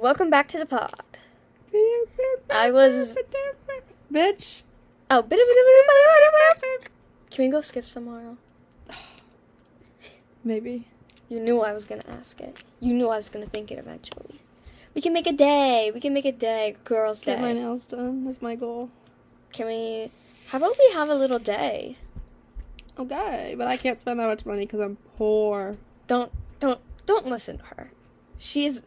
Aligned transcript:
Welcome 0.00 0.30
back 0.30 0.46
to 0.48 0.58
the 0.58 0.66
pod. 0.66 0.94
I 2.50 2.70
was. 2.70 3.18
Bitch. 4.12 4.62
Oh, 5.10 5.22
bit 5.22 5.40
of 5.40 6.90
Can 7.30 7.44
we 7.44 7.50
go 7.50 7.60
skip 7.60 7.84
tomorrow? 7.84 8.36
Maybe. 10.44 10.86
You 11.28 11.40
knew 11.40 11.62
I 11.62 11.72
was 11.72 11.84
gonna 11.84 12.04
ask 12.08 12.40
it. 12.40 12.56
You 12.78 12.94
knew 12.94 13.08
I 13.08 13.16
was 13.16 13.28
gonna 13.28 13.46
think 13.46 13.72
it 13.72 13.78
eventually. 13.78 14.40
We 14.94 15.00
can 15.00 15.12
make 15.12 15.26
a 15.26 15.32
day. 15.32 15.90
We 15.92 16.00
can 16.00 16.14
make 16.14 16.26
a 16.26 16.32
day. 16.32 16.76
Girls' 16.84 17.24
Get 17.24 17.40
my 17.40 17.52
day. 17.52 17.58
nails 17.58 17.88
done. 17.88 18.24
That's 18.24 18.40
my 18.40 18.54
goal. 18.54 18.90
Can 19.52 19.66
we? 19.66 20.12
How 20.46 20.58
about 20.58 20.76
we 20.78 20.92
have 20.92 21.08
a 21.08 21.14
little 21.16 21.40
day? 21.40 21.96
Okay, 22.96 23.56
but 23.58 23.66
I 23.66 23.76
can't 23.76 23.98
spend 23.98 24.20
that 24.20 24.28
much 24.28 24.46
money 24.46 24.64
because 24.64 24.78
I'm 24.78 24.96
poor. 25.16 25.76
Don't 26.06 26.30
don't 26.60 26.80
don't 27.04 27.26
listen 27.26 27.58
to 27.58 27.64
her. 27.64 27.90
She's 28.38 28.82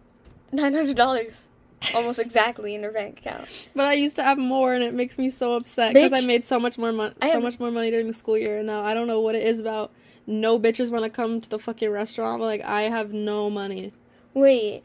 nine 0.51 0.73
hundred 0.73 0.95
dollars, 0.95 1.47
almost 1.95 2.19
exactly 2.19 2.75
in 2.75 2.83
her 2.83 2.91
bank 2.91 3.19
account. 3.19 3.47
But 3.75 3.85
I 3.85 3.93
used 3.93 4.15
to 4.17 4.23
have 4.23 4.37
more, 4.37 4.73
and 4.73 4.83
it 4.83 4.93
makes 4.93 5.17
me 5.17 5.29
so 5.29 5.53
upset 5.53 5.93
because 5.93 6.13
I 6.13 6.21
made 6.25 6.45
so 6.45 6.59
much 6.59 6.77
more 6.77 6.91
money, 6.91 7.13
so 7.21 7.27
have- 7.27 7.43
much 7.43 7.59
more 7.59 7.71
money 7.71 7.91
during 7.91 8.07
the 8.07 8.13
school 8.13 8.37
year, 8.37 8.57
and 8.59 8.67
now 8.67 8.83
I 8.83 8.93
don't 8.93 9.07
know 9.07 9.19
what 9.21 9.35
it 9.35 9.43
is 9.43 9.59
about. 9.59 9.91
No 10.27 10.59
bitches 10.59 10.91
want 10.91 11.03
to 11.03 11.09
come 11.09 11.41
to 11.41 11.49
the 11.49 11.57
fucking 11.59 11.89
restaurant, 11.89 12.39
but 12.39 12.45
like 12.45 12.61
I 12.61 12.83
have 12.83 13.11
no 13.11 13.49
money. 13.49 13.91
Wait, 14.33 14.83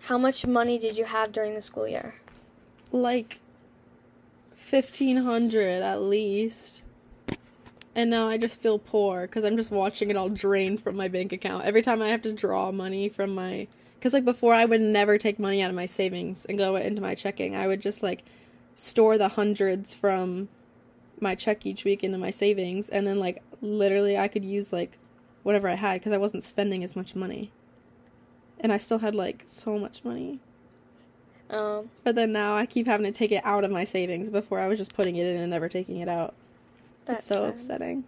how 0.00 0.18
much 0.18 0.46
money 0.46 0.78
did 0.78 0.96
you 0.96 1.04
have 1.04 1.30
during 1.30 1.54
the 1.54 1.60
school 1.62 1.86
year? 1.86 2.14
Like 2.90 3.40
fifteen 4.54 5.18
hundred 5.18 5.82
at 5.82 6.00
least. 6.02 6.82
And 7.94 8.08
now 8.08 8.26
I 8.26 8.38
just 8.38 8.58
feel 8.60 8.78
poor 8.78 9.22
because 9.22 9.44
I'm 9.44 9.58
just 9.58 9.70
watching 9.70 10.08
it 10.08 10.16
all 10.16 10.30
drain 10.30 10.78
from 10.78 10.96
my 10.96 11.08
bank 11.08 11.30
account. 11.32 11.66
Every 11.66 11.82
time 11.82 12.00
I 12.00 12.08
have 12.08 12.22
to 12.22 12.32
draw 12.32 12.72
money 12.72 13.10
from 13.10 13.34
my. 13.34 13.68
Because, 14.02 14.14
like, 14.14 14.24
before 14.24 14.52
I 14.52 14.64
would 14.64 14.80
never 14.80 15.16
take 15.16 15.38
money 15.38 15.62
out 15.62 15.70
of 15.70 15.76
my 15.76 15.86
savings 15.86 16.44
and 16.46 16.58
go 16.58 16.74
into 16.74 17.00
my 17.00 17.14
checking. 17.14 17.54
I 17.54 17.68
would 17.68 17.80
just, 17.80 18.02
like, 18.02 18.24
store 18.74 19.16
the 19.16 19.28
hundreds 19.28 19.94
from 19.94 20.48
my 21.20 21.36
check 21.36 21.64
each 21.64 21.84
week 21.84 22.02
into 22.02 22.18
my 22.18 22.32
savings. 22.32 22.88
And 22.88 23.06
then, 23.06 23.20
like, 23.20 23.44
literally, 23.60 24.18
I 24.18 24.26
could 24.26 24.44
use, 24.44 24.72
like, 24.72 24.98
whatever 25.44 25.68
I 25.68 25.76
had 25.76 26.00
because 26.00 26.12
I 26.12 26.16
wasn't 26.16 26.42
spending 26.42 26.82
as 26.82 26.96
much 26.96 27.14
money. 27.14 27.52
And 28.58 28.72
I 28.72 28.76
still 28.76 28.98
had, 28.98 29.14
like, 29.14 29.44
so 29.46 29.78
much 29.78 30.02
money. 30.02 30.40
Um, 31.48 31.90
But 32.02 32.16
then 32.16 32.32
now 32.32 32.56
I 32.56 32.66
keep 32.66 32.88
having 32.88 33.06
to 33.06 33.16
take 33.16 33.30
it 33.30 33.42
out 33.44 33.62
of 33.62 33.70
my 33.70 33.84
savings 33.84 34.30
before 34.30 34.58
I 34.58 34.66
was 34.66 34.80
just 34.80 34.96
putting 34.96 35.14
it 35.14 35.28
in 35.28 35.40
and 35.40 35.50
never 35.50 35.68
taking 35.68 35.98
it 35.98 36.08
out. 36.08 36.34
that's 37.04 37.20
It's 37.20 37.28
so 37.28 37.44
sad. 37.44 37.54
upsetting. 37.54 38.04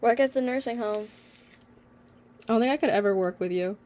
Work 0.00 0.20
at 0.20 0.32
the 0.32 0.40
nursing 0.40 0.78
home. 0.78 1.08
I 2.48 2.52
don't 2.52 2.60
think 2.60 2.70
I 2.72 2.76
could 2.76 2.90
ever 2.90 3.16
work 3.16 3.40
with 3.40 3.50
you. 3.50 3.78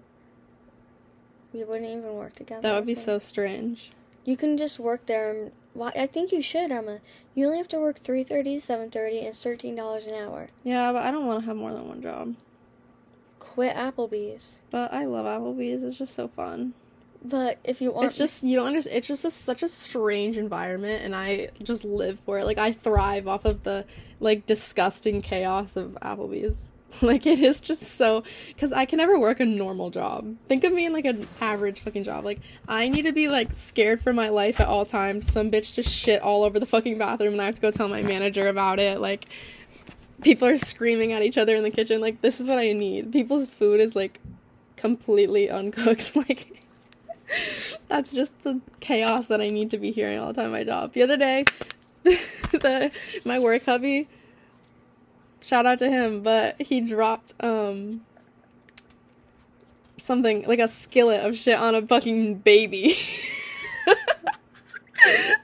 We 1.53 1.65
wouldn't 1.65 1.87
even 1.87 2.15
work 2.15 2.35
together. 2.35 2.63
That 2.63 2.75
would 2.75 2.87
be 2.87 2.95
so. 2.95 3.19
so 3.19 3.19
strange. 3.19 3.91
You 4.25 4.37
can 4.37 4.57
just 4.57 4.79
work 4.79 5.07
there. 5.07 5.31
And, 5.31 5.53
why? 5.73 5.93
I 5.97 6.07
think 6.07 6.33
you 6.33 6.43
should, 6.43 6.71
Emma. 6.71 6.99
You 7.35 7.47
only 7.47 7.59
have 7.59 7.69
to 7.69 7.79
work 7.79 7.99
three 7.99 8.25
thirty 8.25 8.57
to 8.57 8.61
seven 8.61 8.91
thirty, 8.91 9.21
and 9.21 9.35
thirteen 9.35 9.75
dollars 9.75 10.07
an 10.07 10.15
hour. 10.15 10.49
Yeah, 10.65 10.93
but 10.93 11.03
I 11.03 11.11
don't 11.11 11.27
want 11.27 11.41
to 11.41 11.47
have 11.47 11.57
more 11.57 11.73
than 11.73 11.89
one 11.89 12.03
job. 12.03 12.35
Quit 13.39 13.75
Applebee's. 13.75 14.61
But 14.71 14.93
I 14.93 15.07
love 15.07 15.25
Applebee's. 15.25 15.83
It's 15.83 15.97
just 15.97 16.15
so 16.15 16.29
fun. 16.29 16.75
But 17.25 17.59
if 17.65 17.81
you 17.81 17.91
want, 17.91 18.07
It's 18.07 18.17
just 18.17 18.45
you 18.45 18.57
don't 18.57 18.67
understand. 18.67 18.97
It's 18.97 19.09
just 19.09 19.25
a, 19.25 19.31
such 19.31 19.63
a 19.63 19.69
strange 19.69 20.37
environment, 20.39 21.03
and 21.03 21.15
I 21.15 21.49
just 21.63 21.85
live 21.85 22.19
for 22.25 22.39
it. 22.39 22.45
Like 22.45 22.59
I 22.59 22.73
thrive 22.73 23.27
off 23.27 23.45
of 23.45 23.65
the 23.65 23.85
like 24.21 24.47
disgusting 24.47 25.23
chaos 25.23 25.77
of 25.77 25.93
Applebee's. 26.03 26.71
Like 27.03 27.27
it 27.27 27.39
is 27.41 27.61
just 27.61 27.83
so 27.83 28.25
because 28.49 28.73
I 28.73 28.85
can 28.85 28.97
never 28.97 29.19
work 29.19 29.41
a 29.41 29.45
normal 29.45 29.91
job. 29.91 30.37
Think 30.49 30.65
of 30.65 30.73
me 30.73 30.87
in 30.87 30.93
like 30.93 31.05
an 31.05 31.29
average 31.41 31.81
fucking 31.81 32.05
job. 32.05 32.25
Like 32.25 32.41
I 32.67 32.89
need 32.89 33.03
to 33.03 33.13
be 33.13 33.29
like 33.29 33.55
scared 33.55 34.03
for 34.03 34.13
my 34.13 34.31
life 34.31 34.59
at 34.59 34.67
all 34.67 34.85
times. 34.85 35.31
Some 35.31 35.51
bitch 35.51 35.75
just 35.75 35.91
shit 35.91 36.21
all 36.23 36.43
over 36.43 36.59
the 36.59 36.67
fucking 36.67 36.99
bathroom, 36.99 37.35
and 37.35 37.43
I 37.43 37.45
have 37.45 37.55
to 37.55 37.61
go 37.61 37.71
tell 37.71 37.89
my 37.89 38.03
manager 38.03 38.49
about 38.49 38.81
it. 38.81 39.01
Like 39.01 39.27
people 40.23 40.49
are 40.49 40.59
screaming 40.59 41.13
at 41.13 41.23
each 41.23 41.39
other 41.39 41.55
in 41.55 41.63
the 41.63 41.71
kitchen. 41.71 42.01
Like 42.01 42.21
this 42.21 42.41
is 42.41 42.49
what 42.49 42.59
I 42.59 42.73
need. 42.73 43.13
People's 43.13 43.47
food 43.47 43.81
is 43.81 43.95
like 43.95 44.21
completely 44.77 45.51
uncooked. 45.51 46.17
Like 46.29 46.55
that's 47.89 48.11
just 48.11 48.33
the 48.43 48.61
chaos 48.81 49.29
that 49.29 49.41
I 49.41 49.51
need 49.51 49.71
to 49.73 49.79
be 49.79 49.91
hearing 49.91 50.19
all 50.19 50.29
the 50.29 50.35
time 50.35 50.47
at 50.47 50.53
my 50.53 50.65
job. 50.65 50.95
The 50.95 51.03
other 51.03 51.17
day, 51.17 51.45
the 52.03 52.91
my 53.25 53.39
work 53.39 53.65
hubby, 53.67 54.09
shout 55.41 55.67
out 55.67 55.79
to 55.79 55.91
him, 55.91 56.23
but 56.23 56.61
he 56.61 56.81
dropped 56.81 57.35
um 57.41 58.03
something 59.97 60.45
like 60.47 60.59
a 60.59 60.69
skillet 60.69 61.25
of 61.25 61.37
shit 61.37 61.59
on 61.59 61.75
a 61.75 61.83
fucking 61.83 62.37
baby. 62.37 62.97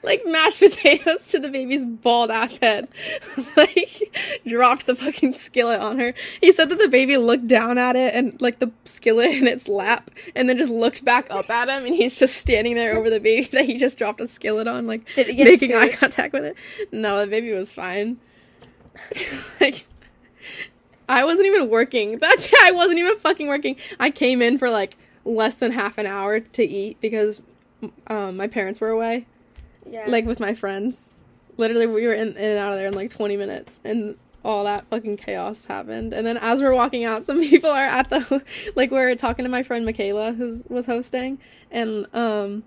like 0.03 0.25
mashed 0.25 0.59
potatoes 0.59 1.27
to 1.27 1.39
the 1.39 1.49
baby's 1.49 1.85
bald 1.85 2.31
ass 2.31 2.57
head. 2.57 2.87
like 3.57 4.13
dropped 4.45 4.85
the 4.85 4.95
fucking 4.95 5.33
skillet 5.33 5.79
on 5.79 5.99
her. 5.99 6.13
He 6.41 6.51
said 6.51 6.69
that 6.69 6.79
the 6.79 6.87
baby 6.87 7.17
looked 7.17 7.47
down 7.47 7.77
at 7.77 7.95
it 7.95 8.13
and 8.13 8.39
like 8.41 8.59
the 8.59 8.71
skillet 8.85 9.31
in 9.31 9.47
its 9.47 9.67
lap 9.67 10.11
and 10.35 10.49
then 10.49 10.57
just 10.57 10.71
looked 10.71 11.05
back 11.05 11.27
up 11.29 11.49
at 11.49 11.69
him 11.69 11.85
and 11.85 11.95
he's 11.95 12.17
just 12.17 12.37
standing 12.37 12.75
there 12.75 12.97
over 12.97 13.09
the 13.09 13.19
baby 13.19 13.47
that 13.51 13.65
he 13.65 13.77
just 13.77 13.97
dropped 13.97 14.21
a 14.21 14.27
skillet 14.27 14.67
on, 14.67 14.87
like 14.87 15.05
Did 15.15 15.29
it 15.29 15.35
get 15.35 15.45
making 15.45 15.75
eye 15.75 15.89
contact 15.89 16.33
with 16.33 16.43
it. 16.43 16.55
No, 16.91 17.21
the 17.21 17.27
baby 17.27 17.51
was 17.51 17.71
fine. 17.71 18.17
like 19.61 19.85
I 21.07 21.23
wasn't 21.23 21.47
even 21.47 21.69
working. 21.69 22.17
That's 22.19 22.51
I 22.63 22.71
wasn't 22.71 22.99
even 22.99 23.17
fucking 23.17 23.47
working. 23.47 23.77
I 23.99 24.09
came 24.09 24.41
in 24.41 24.57
for 24.57 24.69
like 24.69 24.97
less 25.23 25.55
than 25.55 25.71
half 25.71 25.97
an 25.97 26.05
hour 26.05 26.39
to 26.39 26.63
eat 26.63 26.99
because 27.01 27.41
um, 28.07 28.37
my 28.37 28.47
parents 28.47 28.79
were 28.79 28.89
away, 28.89 29.25
yeah, 29.85 30.05
like 30.07 30.25
with 30.25 30.39
my 30.39 30.53
friends. 30.53 31.11
Literally, 31.57 31.87
we 31.87 32.05
were 32.05 32.13
in, 32.13 32.29
in 32.29 32.37
and 32.37 32.59
out 32.59 32.73
of 32.73 32.79
there 32.79 32.87
in 32.87 32.93
like 32.93 33.09
20 33.09 33.37
minutes, 33.37 33.79
and 33.85 34.17
all 34.43 34.65
that 34.65 34.85
fucking 34.89 35.17
chaos 35.17 35.65
happened. 35.65 36.13
And 36.13 36.27
then 36.27 36.37
as 36.37 36.61
we're 36.61 36.73
walking 36.73 37.05
out, 37.05 37.23
some 37.25 37.39
people 37.39 37.69
are 37.69 37.85
at 37.85 38.09
the 38.09 38.43
like 38.75 38.91
we 38.91 38.97
are 38.97 39.15
talking 39.15 39.43
to 39.43 39.49
my 39.49 39.63
friend 39.63 39.85
Michaela, 39.85 40.33
who 40.33 40.63
was 40.69 40.85
hosting, 40.85 41.39
and 41.71 42.07
um. 42.13 42.63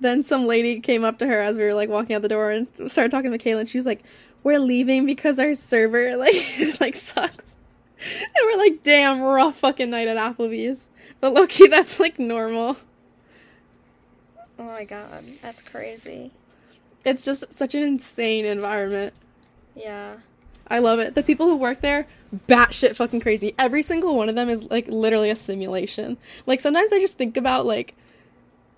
Then 0.00 0.22
some 0.22 0.46
lady 0.46 0.78
came 0.78 1.02
up 1.02 1.18
to 1.18 1.26
her 1.26 1.40
as 1.40 1.56
we 1.56 1.64
were 1.64 1.74
like 1.74 1.88
walking 1.88 2.14
out 2.14 2.22
the 2.22 2.28
door 2.28 2.52
and 2.52 2.68
started 2.86 3.10
talking 3.10 3.24
to 3.24 3.30
Michaela, 3.30 3.62
and 3.62 3.68
she 3.68 3.78
was 3.78 3.84
like, 3.84 4.04
"We're 4.42 4.58
leaving 4.58 5.06
because 5.06 5.38
our 5.38 5.54
server 5.54 6.16
like 6.16 6.80
like 6.80 6.96
sucks." 6.96 7.54
And 7.98 8.46
we're 8.46 8.58
like, 8.58 8.82
"Damn, 8.82 9.20
rough 9.20 9.58
fucking 9.58 9.90
night 9.90 10.08
at 10.08 10.16
Applebee's." 10.16 10.88
But 11.20 11.34
lowkey, 11.34 11.70
that's 11.70 11.98
like 12.00 12.18
normal. 12.18 12.76
oh 14.58 14.64
my 14.64 14.84
god, 14.84 15.24
that's 15.42 15.62
crazy. 15.62 16.30
It's 17.04 17.22
just 17.22 17.52
such 17.52 17.74
an 17.74 17.82
insane 17.82 18.44
environment. 18.44 19.14
Yeah, 19.74 20.16
I 20.68 20.78
love 20.80 20.98
it. 20.98 21.14
The 21.14 21.22
people 21.22 21.46
who 21.46 21.56
work 21.56 21.80
there, 21.80 22.06
batshit 22.48 22.96
fucking 22.96 23.20
crazy. 23.20 23.54
Every 23.58 23.82
single 23.82 24.16
one 24.16 24.28
of 24.28 24.34
them 24.34 24.48
is 24.48 24.70
like 24.70 24.86
literally 24.88 25.30
a 25.30 25.36
simulation. 25.36 26.18
Like 26.46 26.60
sometimes 26.60 26.92
I 26.92 27.00
just 27.00 27.16
think 27.16 27.36
about 27.36 27.66
like 27.66 27.94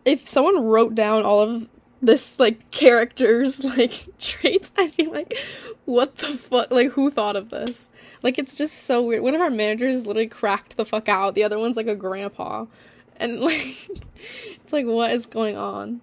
if 0.05 0.27
someone 0.27 0.65
wrote 0.65 0.95
down 0.95 1.25
all 1.25 1.41
of 1.41 1.69
this 2.03 2.39
like 2.39 2.71
characters 2.71 3.63
like 3.65 4.07
traits, 4.19 4.73
I'd 4.77 4.97
be 4.97 5.07
like, 5.07 5.37
what 5.85 6.17
the 6.19 6.29
fuck? 6.29 6.71
Like 6.71 6.93
who 6.93 7.11
thought 7.11 7.37
of 7.37 7.51
this? 7.51 7.89
Like 8.23 8.39
it's 8.39 8.55
just 8.55 8.85
so 8.85 9.03
weird. 9.03 9.23
One 9.23 9.35
of 9.35 9.41
our 9.41 9.51
managers 9.51 10.07
literally 10.07 10.29
cracked 10.29 10.77
the 10.77 10.85
fuck 10.85 11.09
out. 11.09 11.35
The 11.35 11.45
other 11.45 11.59
one's 11.59 11.77
like 11.77 11.87
a 11.87 11.97
grandpa, 11.97 12.67
and 13.17 13.41
like 13.41 13.89
it's 14.65 14.73
like 14.73 14.87
what 14.87 15.13
is 15.13 15.27
going 15.27 15.57
on? 15.57 16.01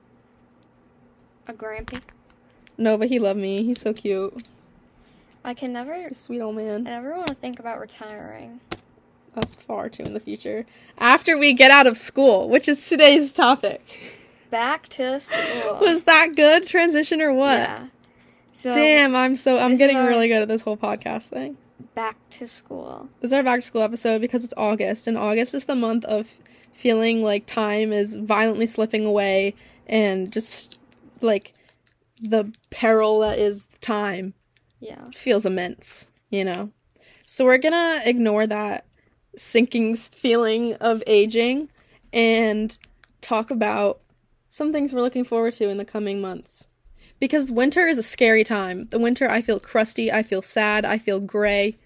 a 1.47 1.53
grampy. 1.53 2.01
No, 2.77 2.97
but 2.97 3.07
he 3.07 3.19
loved 3.19 3.39
me. 3.39 3.63
He's 3.63 3.79
so 3.79 3.93
cute. 3.93 4.45
I 5.43 5.53
can 5.53 5.71
never. 5.71 6.09
Sweet 6.11 6.41
old 6.41 6.55
man. 6.55 6.85
I 6.85 6.91
never 6.91 7.15
want 7.15 7.27
to 7.27 7.35
think 7.35 7.59
about 7.59 7.79
retiring. 7.79 8.59
That's 9.33 9.55
far 9.55 9.87
too 9.87 10.03
in 10.03 10.13
the 10.13 10.19
future. 10.19 10.65
After 10.97 11.37
we 11.37 11.53
get 11.53 11.71
out 11.71 11.87
of 11.87 11.97
school, 11.97 12.49
which 12.49 12.67
is 12.67 12.87
today's 12.87 13.33
topic. 13.33 14.13
Back 14.49 14.87
to 14.89 15.19
school. 15.19 15.79
Was 15.81 16.03
that 16.03 16.35
good 16.35 16.67
transition 16.67 17.21
or 17.21 17.33
what? 17.33 17.59
Yeah. 17.59 17.87
So 18.53 18.73
Damn, 18.73 19.15
I'm 19.15 19.37
so 19.37 19.57
I'm 19.57 19.75
getting 19.77 19.97
really 19.97 20.27
good 20.27 20.41
at 20.41 20.47
this 20.47 20.61
whole 20.61 20.77
podcast 20.77 21.27
thing. 21.29 21.57
back 21.93 22.15
to 22.31 22.47
school. 22.47 23.09
This 23.21 23.29
is 23.29 23.33
our 23.33 23.43
back 23.43 23.59
to 23.59 23.65
school 23.65 23.81
episode 23.81 24.19
because 24.21 24.43
it's 24.43 24.53
August, 24.57 25.07
and 25.07 25.17
August 25.17 25.53
is 25.53 25.65
the 25.65 25.75
month 25.75 26.05
of 26.05 26.37
feeling 26.73 27.21
like 27.23 27.45
time 27.45 27.91
is 27.91 28.15
violently 28.15 28.65
slipping 28.67 29.05
away 29.05 29.53
and 29.87 30.31
just 30.31 30.77
like 31.21 31.53
the 32.21 32.51
peril 32.71 33.19
that 33.19 33.37
is 33.39 33.67
time 33.81 34.33
Yeah. 34.79 35.09
feels 35.13 35.45
immense, 35.45 36.07
you 36.29 36.43
know? 36.45 36.71
So 37.25 37.45
we're 37.45 37.57
gonna 37.59 38.01
ignore 38.05 38.47
that 38.47 38.85
sinking 39.35 39.95
feeling 39.95 40.73
of 40.75 41.03
aging 41.07 41.69
and 42.13 42.75
talk 43.21 43.51
about 43.51 43.99
some 44.49 44.71
things 44.71 44.93
we're 44.93 45.01
looking 45.01 45.23
forward 45.23 45.53
to 45.53 45.69
in 45.69 45.77
the 45.77 45.85
coming 45.85 46.21
months. 46.21 46.67
Because 47.19 47.51
winter 47.51 47.87
is 47.87 47.97
a 47.97 48.03
scary 48.03 48.43
time. 48.43 48.87
The 48.89 48.99
winter, 48.99 49.29
I 49.29 49.41
feel 49.41 49.59
crusty, 49.59 50.11
I 50.11 50.21
feel 50.23 50.41
sad, 50.41 50.85
I 50.85 50.97
feel 50.99 51.19
gray 51.19 51.77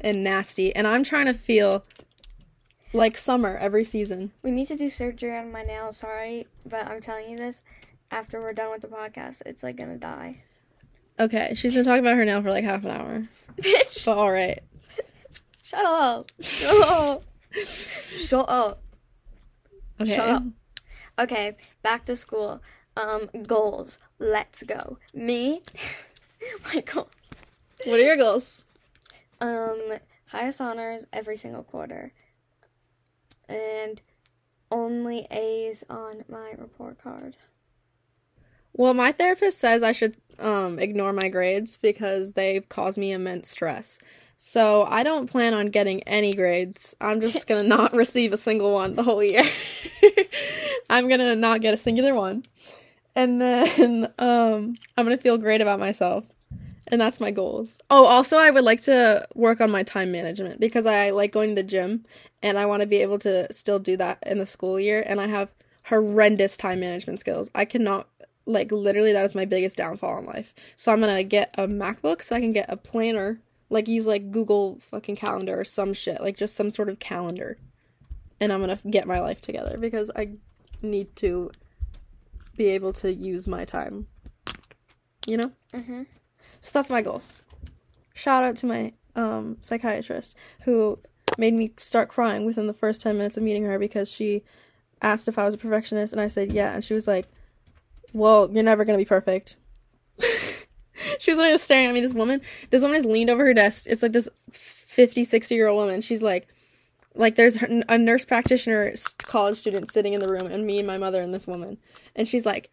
and 0.00 0.24
nasty, 0.24 0.74
and 0.74 0.86
I'm 0.86 1.04
trying 1.04 1.26
to 1.26 1.34
feel 1.34 1.84
like 2.92 3.16
summer 3.16 3.56
every 3.56 3.84
season. 3.84 4.32
We 4.42 4.50
need 4.50 4.66
to 4.68 4.76
do 4.76 4.90
surgery 4.90 5.36
on 5.36 5.52
my 5.52 5.62
nails. 5.62 5.98
Sorry, 5.98 6.46
but 6.66 6.86
I'm 6.88 7.00
telling 7.00 7.30
you 7.30 7.36
this. 7.36 7.62
After 8.10 8.40
we're 8.40 8.52
done 8.52 8.72
with 8.72 8.80
the 8.80 8.88
podcast, 8.88 9.42
it's 9.46 9.62
like 9.62 9.76
gonna 9.76 9.96
die. 9.96 10.42
Okay, 11.20 11.52
she's 11.54 11.74
been 11.74 11.84
talking 11.84 12.00
about 12.00 12.16
her 12.16 12.24
nail 12.24 12.42
for 12.42 12.50
like 12.50 12.64
half 12.64 12.84
an 12.84 12.90
hour. 12.90 13.28
Bitch, 13.60 14.04
But 14.04 14.16
all 14.18 14.32
right. 14.32 14.58
shut 15.62 15.84
up. 15.84 16.32
Shut 16.40 16.88
up. 16.90 17.22
Shut 17.64 18.48
up. 18.48 18.82
Okay. 20.00 20.14
Shut 20.14 20.28
up. 20.28 20.42
Okay, 21.20 21.54
back 21.82 22.06
to 22.06 22.16
school. 22.16 22.62
Um, 22.96 23.28
goals. 23.46 23.98
Let's 24.18 24.62
go. 24.62 24.96
Me, 25.12 25.60
my 26.74 26.80
goals. 26.80 27.12
What 27.84 28.00
are 28.00 28.04
your 28.04 28.16
goals? 28.16 28.64
Um, 29.38 29.98
highest 30.28 30.62
honors 30.62 31.06
every 31.12 31.36
single 31.36 31.62
quarter, 31.62 32.12
and 33.50 34.00
only 34.70 35.26
A's 35.30 35.84
on 35.90 36.24
my 36.26 36.54
report 36.56 36.98
card. 36.98 37.36
Well, 38.72 38.94
my 38.94 39.12
therapist 39.12 39.58
says 39.58 39.82
I 39.82 39.92
should 39.92 40.16
um, 40.38 40.78
ignore 40.78 41.12
my 41.12 41.28
grades 41.28 41.76
because 41.76 42.32
they 42.32 42.60
cause 42.60 42.96
me 42.96 43.12
immense 43.12 43.50
stress. 43.50 43.98
So 44.38 44.86
I 44.88 45.02
don't 45.02 45.30
plan 45.30 45.52
on 45.52 45.66
getting 45.66 46.02
any 46.04 46.32
grades. 46.32 46.96
I'm 46.98 47.20
just 47.20 47.46
gonna 47.46 47.62
not 47.62 47.92
receive 47.92 48.32
a 48.32 48.38
single 48.38 48.72
one 48.72 48.96
the 48.96 49.02
whole 49.02 49.22
year. 49.22 49.44
I'm 50.90 51.08
gonna 51.08 51.36
not 51.36 51.60
get 51.60 51.72
a 51.72 51.76
singular 51.76 52.14
one, 52.14 52.42
and 53.14 53.40
then 53.40 54.12
um, 54.18 54.74
I'm 54.98 55.04
gonna 55.06 55.16
feel 55.16 55.38
great 55.38 55.60
about 55.60 55.78
myself, 55.78 56.24
and 56.88 57.00
that's 57.00 57.20
my 57.20 57.30
goals. 57.30 57.78
Oh, 57.88 58.04
also 58.04 58.36
I 58.36 58.50
would 58.50 58.64
like 58.64 58.82
to 58.82 59.26
work 59.34 59.60
on 59.60 59.70
my 59.70 59.84
time 59.84 60.10
management 60.10 60.58
because 60.60 60.86
I 60.86 61.10
like 61.10 61.30
going 61.30 61.50
to 61.50 61.62
the 61.62 61.66
gym, 61.66 62.04
and 62.42 62.58
I 62.58 62.66
want 62.66 62.80
to 62.80 62.86
be 62.86 62.96
able 63.02 63.20
to 63.20 63.50
still 63.52 63.78
do 63.78 63.96
that 63.98 64.18
in 64.26 64.38
the 64.38 64.46
school 64.46 64.80
year. 64.80 65.04
And 65.06 65.20
I 65.20 65.28
have 65.28 65.54
horrendous 65.84 66.56
time 66.56 66.80
management 66.80 67.20
skills. 67.20 67.50
I 67.54 67.64
cannot 67.64 68.08
like 68.46 68.72
literally 68.72 69.12
that 69.12 69.24
is 69.24 69.36
my 69.36 69.44
biggest 69.44 69.76
downfall 69.76 70.18
in 70.18 70.26
life. 70.26 70.54
So 70.74 70.92
I'm 70.92 71.00
gonna 71.00 71.22
get 71.22 71.54
a 71.56 71.68
MacBook 71.68 72.20
so 72.20 72.34
I 72.34 72.40
can 72.40 72.52
get 72.52 72.66
a 72.68 72.76
planner, 72.76 73.40
like 73.68 73.86
use 73.86 74.08
like 74.08 74.32
Google 74.32 74.80
fucking 74.80 75.14
Calendar 75.14 75.60
or 75.60 75.64
some 75.64 75.94
shit, 75.94 76.20
like 76.20 76.36
just 76.36 76.56
some 76.56 76.72
sort 76.72 76.88
of 76.88 76.98
calendar. 76.98 77.58
And 78.40 78.52
I'm 78.52 78.60
gonna 78.60 78.80
get 78.90 79.06
my 79.06 79.20
life 79.20 79.40
together 79.40 79.78
because 79.78 80.10
I 80.16 80.30
need 80.82 81.14
to 81.16 81.50
be 82.56 82.66
able 82.68 82.92
to 82.92 83.12
use 83.12 83.46
my 83.46 83.64
time. 83.64 84.06
You 85.26 85.38
know? 85.38 85.52
Mm-hmm. 85.72 86.02
So 86.60 86.70
that's 86.72 86.90
my 86.90 87.02
goals. 87.02 87.42
Shout 88.14 88.44
out 88.44 88.56
to 88.56 88.66
my 88.66 88.92
um 89.16 89.56
psychiatrist 89.60 90.36
who 90.62 90.98
made 91.36 91.54
me 91.54 91.72
start 91.78 92.08
crying 92.08 92.44
within 92.44 92.66
the 92.66 92.72
first 92.72 93.00
10 93.00 93.16
minutes 93.16 93.36
of 93.36 93.42
meeting 93.42 93.64
her 93.64 93.78
because 93.78 94.10
she 94.10 94.42
asked 95.02 95.26
if 95.26 95.38
I 95.38 95.44
was 95.44 95.54
a 95.54 95.58
perfectionist 95.58 96.12
and 96.12 96.20
I 96.20 96.28
said 96.28 96.52
yeah 96.52 96.72
and 96.72 96.84
she 96.84 96.94
was 96.94 97.08
like, 97.08 97.26
"Well, 98.12 98.50
you're 98.52 98.62
never 98.62 98.84
going 98.84 98.98
to 98.98 99.04
be 99.04 99.08
perfect." 99.08 99.56
she 101.18 101.30
was 101.30 101.38
literally 101.38 101.58
staring 101.58 101.86
at 101.86 101.94
me 101.94 102.00
this 102.00 102.14
woman. 102.14 102.40
This 102.70 102.82
woman 102.82 102.96
has 102.96 103.06
leaned 103.06 103.30
over 103.30 103.44
her 103.46 103.54
desk. 103.54 103.86
It's 103.88 104.02
like 104.02 104.12
this 104.12 104.28
50, 104.52 105.24
60-year-old 105.24 105.78
woman. 105.78 106.02
She's 106.02 106.22
like 106.22 106.48
like 107.14 107.34
there's 107.36 107.56
a 107.56 107.98
nurse 107.98 108.24
practitioner 108.24 108.94
college 109.18 109.58
student 109.58 109.90
sitting 109.90 110.12
in 110.12 110.20
the 110.20 110.28
room 110.28 110.46
and 110.46 110.66
me 110.66 110.78
and 110.78 110.86
my 110.86 110.98
mother 110.98 111.20
and 111.20 111.34
this 111.34 111.46
woman. 111.46 111.78
And 112.14 112.26
she's 112.28 112.46
like, 112.46 112.70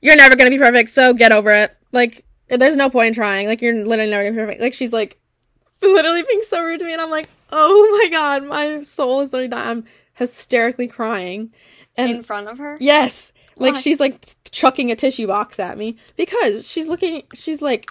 "You're 0.00 0.16
never 0.16 0.36
going 0.36 0.50
to 0.50 0.56
be 0.56 0.62
perfect, 0.62 0.90
so 0.90 1.14
get 1.14 1.32
over 1.32 1.50
it." 1.50 1.76
Like 1.92 2.24
there's 2.48 2.76
no 2.76 2.90
point 2.90 3.08
in 3.08 3.14
trying. 3.14 3.46
Like 3.48 3.60
you're 3.62 3.74
literally 3.74 4.10
never 4.10 4.22
gonna 4.24 4.32
be 4.36 4.38
perfect. 4.42 4.60
Like 4.60 4.74
she's 4.74 4.92
like 4.92 5.18
literally 5.80 6.22
being 6.22 6.42
so 6.42 6.62
rude 6.62 6.78
to 6.80 6.84
me, 6.84 6.92
and 6.92 7.02
I'm 7.02 7.10
like, 7.10 7.28
oh 7.50 7.98
my 8.02 8.08
god, 8.10 8.44
my 8.44 8.82
soul 8.82 9.20
is 9.20 9.32
literally 9.32 9.48
dying. 9.48 9.68
I'm 9.68 9.84
hysterically 10.14 10.88
crying, 10.88 11.52
and 11.96 12.10
In 12.10 12.22
front 12.22 12.48
of 12.48 12.58
her. 12.58 12.76
yes, 12.80 13.32
like 13.56 13.74
Why? 13.74 13.80
she's 13.80 14.00
like 14.00 14.26
chucking 14.50 14.90
a 14.90 14.96
tissue 14.96 15.26
box 15.26 15.58
at 15.58 15.76
me 15.78 15.96
because 16.16 16.68
she's 16.70 16.86
looking. 16.88 17.22
She's 17.34 17.60
like. 17.62 17.90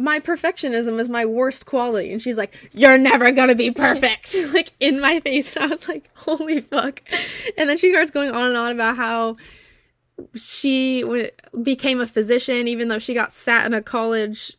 My 0.00 0.18
perfectionism 0.20 0.98
is 0.98 1.08
my 1.08 1.26
worst 1.26 1.66
quality. 1.66 2.12
And 2.12 2.20
she's 2.22 2.38
like, 2.38 2.70
You're 2.72 2.98
never 2.98 3.30
gonna 3.32 3.54
be 3.54 3.70
perfect. 3.70 4.34
like 4.54 4.72
in 4.80 5.00
my 5.00 5.20
face. 5.20 5.54
And 5.54 5.64
I 5.64 5.68
was 5.68 5.88
like, 5.88 6.10
Holy 6.14 6.60
fuck. 6.60 7.02
And 7.56 7.70
then 7.70 7.78
she 7.78 7.92
starts 7.92 8.10
going 8.10 8.30
on 8.30 8.44
and 8.44 8.56
on 8.56 8.72
about 8.72 8.96
how 8.96 9.36
she 10.34 11.02
w- 11.02 11.30
became 11.62 12.00
a 12.00 12.06
physician 12.06 12.68
even 12.68 12.88
though 12.88 12.98
she 12.98 13.14
got 13.14 13.32
sat 13.32 13.66
in 13.66 13.74
a 13.74 13.82
college 13.82 14.56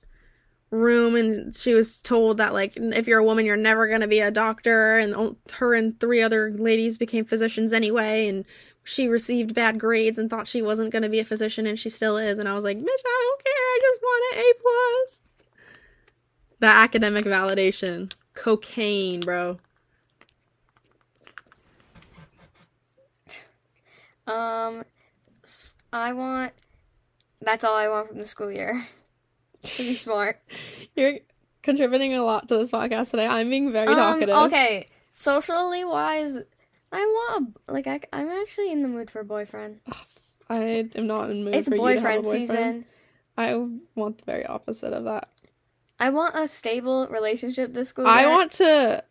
room 0.72 1.16
and 1.16 1.56
she 1.56 1.74
was 1.74 1.98
told 1.98 2.38
that 2.38 2.54
like 2.54 2.74
if 2.78 3.08
you're 3.08 3.20
a 3.20 3.24
woman 3.24 3.46
you're 3.46 3.58
never 3.58 3.88
going 3.88 4.02
to 4.02 4.08
be 4.08 4.22
a 4.22 4.32
doctor 4.32 4.98
and 4.98 5.14
o- 5.14 5.36
her 5.54 5.74
and 5.74 6.00
three 6.00 6.22
other 6.22 6.52
ladies 6.52 6.98
became 6.98 7.26
physicians 7.26 7.74
anyway 7.74 8.28
and 8.28 8.46
she 8.84 9.08
received 9.08 9.54
bad 9.54 9.80
grades 9.80 10.18
and 10.18 10.30
thought 10.30 10.48
she 10.48 10.62
wasn't 10.62 10.90
going 10.90 11.04
to 11.04 11.10
be 11.10 11.20
a 11.20 11.26
physician 11.26 11.68
and 11.68 11.78
she 11.78 11.90
still 11.90 12.18
is 12.18 12.38
and 12.38 12.48
I 12.48 12.56
was 12.56 12.64
like 12.64 12.78
bitch 12.78 12.84
I 12.84 13.30
don't 13.30 13.44
care 13.44 13.54
I 13.54 13.80
just 13.82 14.02
want 14.02 14.34
an 14.34 14.40
A 14.40 14.54
plus 14.62 15.22
the 16.62 16.68
academic 16.68 17.25
validation 17.25 18.12
cocaine 18.34 19.19
bro 19.19 19.60
Um, 24.28 24.84
I 25.92 26.13
want. 26.13 26.54
That's 27.42 27.63
all 27.63 27.75
I 27.75 27.90
want 27.90 28.08
from 28.10 28.19
the 28.19 28.25
school 28.28 28.52
year. 28.52 28.86
to 29.63 29.78
be 29.84 29.94
smart. 29.94 30.40
you're 30.96 31.19
contributing 31.63 32.13
a 32.13 32.24
lot 32.24 32.48
to 32.48 32.58
this 32.58 32.72
podcast 32.72 33.12
today 33.12 33.28
I'm 33.28 33.50
being 33.50 33.72
very 33.72 33.88
Um, 33.90 33.96
talkative 33.96 34.36
okay, 34.36 34.88
socially 35.14 35.84
wise, 35.86 36.38
I 36.92 37.00
want 37.06 37.56
a, 37.68 37.72
like 37.74 37.88
I, 37.88 38.00
I'm 38.14 38.30
actually 38.30 38.72
in 38.72 38.81
the 38.81 38.88
mood 38.88 39.12
for 39.12 39.19
a 39.19 39.25
boyfriend. 39.25 39.81
I 40.50 40.90
am 40.96 41.07
not 41.07 41.30
in 41.30 41.40
the 41.40 41.46
mood 41.46 41.56
It's 41.56 41.69
for 41.69 41.75
you 41.75 41.81
to 41.81 41.88
have 41.88 41.98
a 41.98 42.22
boyfriend 42.22 42.24
boyfriend. 42.24 42.48
season. 42.48 42.86
I 43.38 43.56
want 43.96 44.18
the 44.19 44.25
very 44.25 44.46
opposite 44.46 44.94
of 44.94 45.04
that. 45.06 45.30
I 46.01 46.09
want 46.09 46.36
a 46.36 46.48
stable 46.48 47.07
relationship 47.09 47.74
this 47.74 47.89
school 47.89 48.07
I 48.07 48.25
want 48.25 48.51
to 48.53 49.03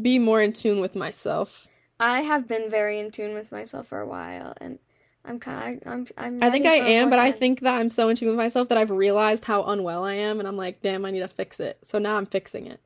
be 0.00 0.18
more 0.18 0.42
in 0.42 0.52
tune 0.52 0.78
with 0.78 0.94
myself. 0.94 1.66
I 1.98 2.20
have 2.20 2.46
been 2.46 2.68
very 2.68 3.00
in 3.00 3.10
tune 3.10 3.32
with 3.32 3.50
myself 3.50 3.86
for 3.86 3.98
a 3.98 4.06
while, 4.06 4.52
and 4.60 4.78
I'm 5.24 5.40
kind. 5.40 5.82
of 5.86 5.88
I'm. 5.90 6.06
I'm. 6.18 6.42
I 6.42 6.50
think 6.50 6.66
I 6.66 6.80
ready 6.80 6.80
for 6.80 6.86
a 6.86 6.90
am, 6.90 7.10
but 7.10 7.18
I 7.18 7.32
think 7.32 7.60
that 7.60 7.76
I'm 7.76 7.88
so 7.88 8.10
in 8.10 8.16
tune 8.16 8.28
with 8.28 8.36
myself 8.36 8.68
that 8.68 8.76
I've 8.76 8.90
realized 8.90 9.46
how 9.46 9.64
unwell 9.64 10.04
I 10.04 10.14
am, 10.14 10.38
and 10.38 10.46
I'm 10.46 10.56
like, 10.56 10.82
damn, 10.82 11.06
I 11.06 11.10
need 11.10 11.20
to 11.20 11.28
fix 11.28 11.58
it. 11.60 11.78
So 11.82 11.98
now 11.98 12.16
I'm 12.16 12.26
fixing 12.26 12.66
it. 12.66 12.80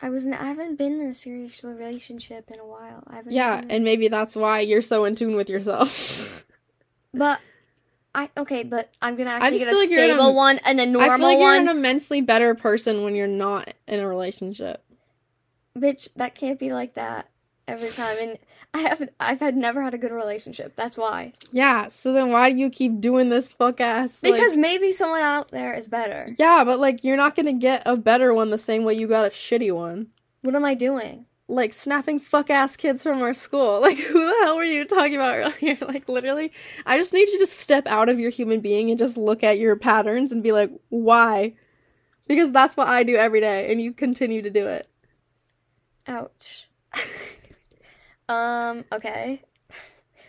I 0.00 0.10
was. 0.10 0.26
I 0.26 0.34
haven't 0.34 0.76
been 0.76 1.00
in 1.00 1.06
a 1.06 1.14
serious 1.14 1.62
relationship 1.62 2.50
in 2.50 2.58
a 2.58 2.66
while. 2.66 3.04
I 3.06 3.16
haven't. 3.16 3.32
Yeah, 3.32 3.62
and 3.68 3.84
maybe 3.84 4.08
that's 4.08 4.34
why 4.34 4.60
you're 4.60 4.82
so 4.82 5.04
in 5.04 5.14
tune 5.14 5.36
with 5.36 5.48
yourself. 5.48 6.44
but 7.14 7.40
I 8.14 8.30
okay, 8.36 8.62
but 8.62 8.90
I'm 9.02 9.16
gonna 9.16 9.30
actually 9.30 9.58
get 9.58 9.68
a 9.68 9.76
like 9.78 9.90
you're 9.90 10.08
stable 10.08 10.34
one 10.34 10.58
and 10.64 10.80
a 10.80 10.82
I 10.82 10.86
normal 10.86 11.16
feel 11.18 11.26
like 11.26 11.38
you're 11.38 11.46
one. 11.46 11.68
an 11.68 11.76
immensely 11.76 12.20
better 12.20 12.54
person 12.54 13.04
when 13.04 13.14
you're 13.14 13.26
not 13.28 13.72
in 13.86 14.00
a 14.00 14.08
relationship. 14.08 14.82
Bitch, 15.76 16.08
that 16.16 16.34
can't 16.34 16.58
be 16.58 16.72
like 16.72 16.94
that 16.94 17.28
every 17.68 17.90
time. 17.90 18.16
And 18.20 18.38
I 18.74 18.78
haven't. 18.80 19.10
I've 19.20 19.40
had 19.40 19.56
never 19.56 19.82
had 19.82 19.94
a 19.94 19.98
good 19.98 20.10
relationship. 20.10 20.74
That's 20.74 20.96
why. 20.98 21.34
Yeah, 21.52 21.88
so 21.88 22.12
then 22.12 22.30
why 22.30 22.50
do 22.50 22.56
you 22.58 22.70
keep 22.70 23.00
doing 23.00 23.28
this 23.28 23.48
fuck 23.48 23.80
ass? 23.80 24.22
like- 24.22 24.32
Because 24.32 24.56
maybe 24.56 24.90
someone 24.92 25.22
out 25.22 25.50
there 25.50 25.74
is 25.74 25.86
better. 25.86 26.34
yeah, 26.38 26.64
but 26.64 26.80
like 26.80 27.04
you're 27.04 27.16
not 27.16 27.36
gonna 27.36 27.52
get 27.52 27.82
a 27.86 27.96
better 27.96 28.32
one 28.34 28.50
the 28.50 28.58
same 28.58 28.84
way 28.84 28.94
you 28.94 29.06
got 29.06 29.26
a 29.26 29.30
shitty 29.30 29.70
one. 29.72 30.08
What 30.42 30.54
am 30.54 30.64
I 30.64 30.74
doing? 30.74 31.26
Like 31.48 31.72
snapping 31.72 32.20
fuck 32.20 32.50
ass 32.50 32.76
kids 32.76 33.02
from 33.02 33.22
our 33.22 33.34
school. 33.34 33.80
Like, 33.88 33.96
who 33.96 34.26
the 34.26 34.44
hell 34.44 34.56
were 34.56 34.64
you 34.64 34.84
talking 34.84 35.14
about 35.14 35.34
earlier? 35.34 35.78
Like, 35.86 36.08
literally, 36.08 36.52
I 36.84 36.98
just 36.98 37.12
need 37.12 37.28
you 37.28 37.38
to 37.38 37.46
step 37.46 37.86
out 37.86 38.08
of 38.08 38.20
your 38.20 38.30
human 38.30 38.60
being 38.60 38.90
and 38.90 38.98
just 38.98 39.16
look 39.16 39.42
at 39.42 39.58
your 39.58 39.76
patterns 39.76 40.30
and 40.30 40.42
be 40.42 40.52
like, 40.52 40.70
why? 40.90 41.54
Because 42.26 42.52
that's 42.52 42.76
what 42.76 42.88
I 42.88 43.02
do 43.02 43.16
every 43.16 43.40
day, 43.40 43.72
and 43.72 43.80
you 43.80 43.92
continue 43.92 44.42
to 44.42 44.50
do 44.50 44.66
it. 44.66 44.86
Ouch. 46.06 46.68
um. 48.28 48.84
Okay. 48.92 49.42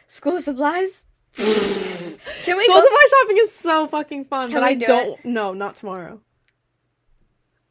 School 0.07 0.39
supplies. 0.39 1.05
Can 1.35 1.45
we 1.45 2.63
School 2.63 2.75
go? 2.75 2.83
supply 2.83 3.07
shopping 3.09 3.37
is 3.39 3.51
so 3.53 3.87
fucking 3.87 4.25
fun, 4.25 4.49
Can 4.49 4.61
but 4.61 4.63
I 4.63 4.73
do 4.73 4.85
don't. 4.85 5.25
No, 5.25 5.53
not 5.53 5.75
tomorrow. 5.75 6.21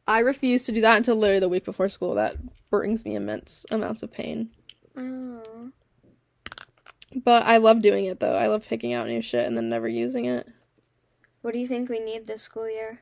I 0.09 0.19
refuse 0.19 0.63
to 0.63 0.71
do 0.71 0.81
that 0.81 0.97
until 0.97 1.15
literally 1.15 1.39
the 1.39 1.47
week 1.47 1.63
before 1.63 1.87
school. 1.87 2.15
That 2.15 2.35
brings 2.71 3.05
me 3.05 3.13
immense 3.13 3.63
amounts 3.69 4.01
of 4.01 4.11
pain. 4.11 4.49
Oh. 4.97 5.69
But 7.15 7.45
I 7.45 7.57
love 7.57 7.83
doing 7.83 8.05
it 8.05 8.19
though. 8.19 8.35
I 8.35 8.47
love 8.47 8.65
picking 8.65 8.91
out 8.91 9.05
new 9.05 9.21
shit 9.21 9.45
and 9.45 9.55
then 9.55 9.69
never 9.69 9.87
using 9.87 10.25
it. 10.25 10.47
What 11.41 11.53
do 11.53 11.59
you 11.59 11.67
think 11.67 11.89
we 11.89 11.99
need 11.99 12.25
this 12.25 12.41
school 12.41 12.67
year? 12.67 13.01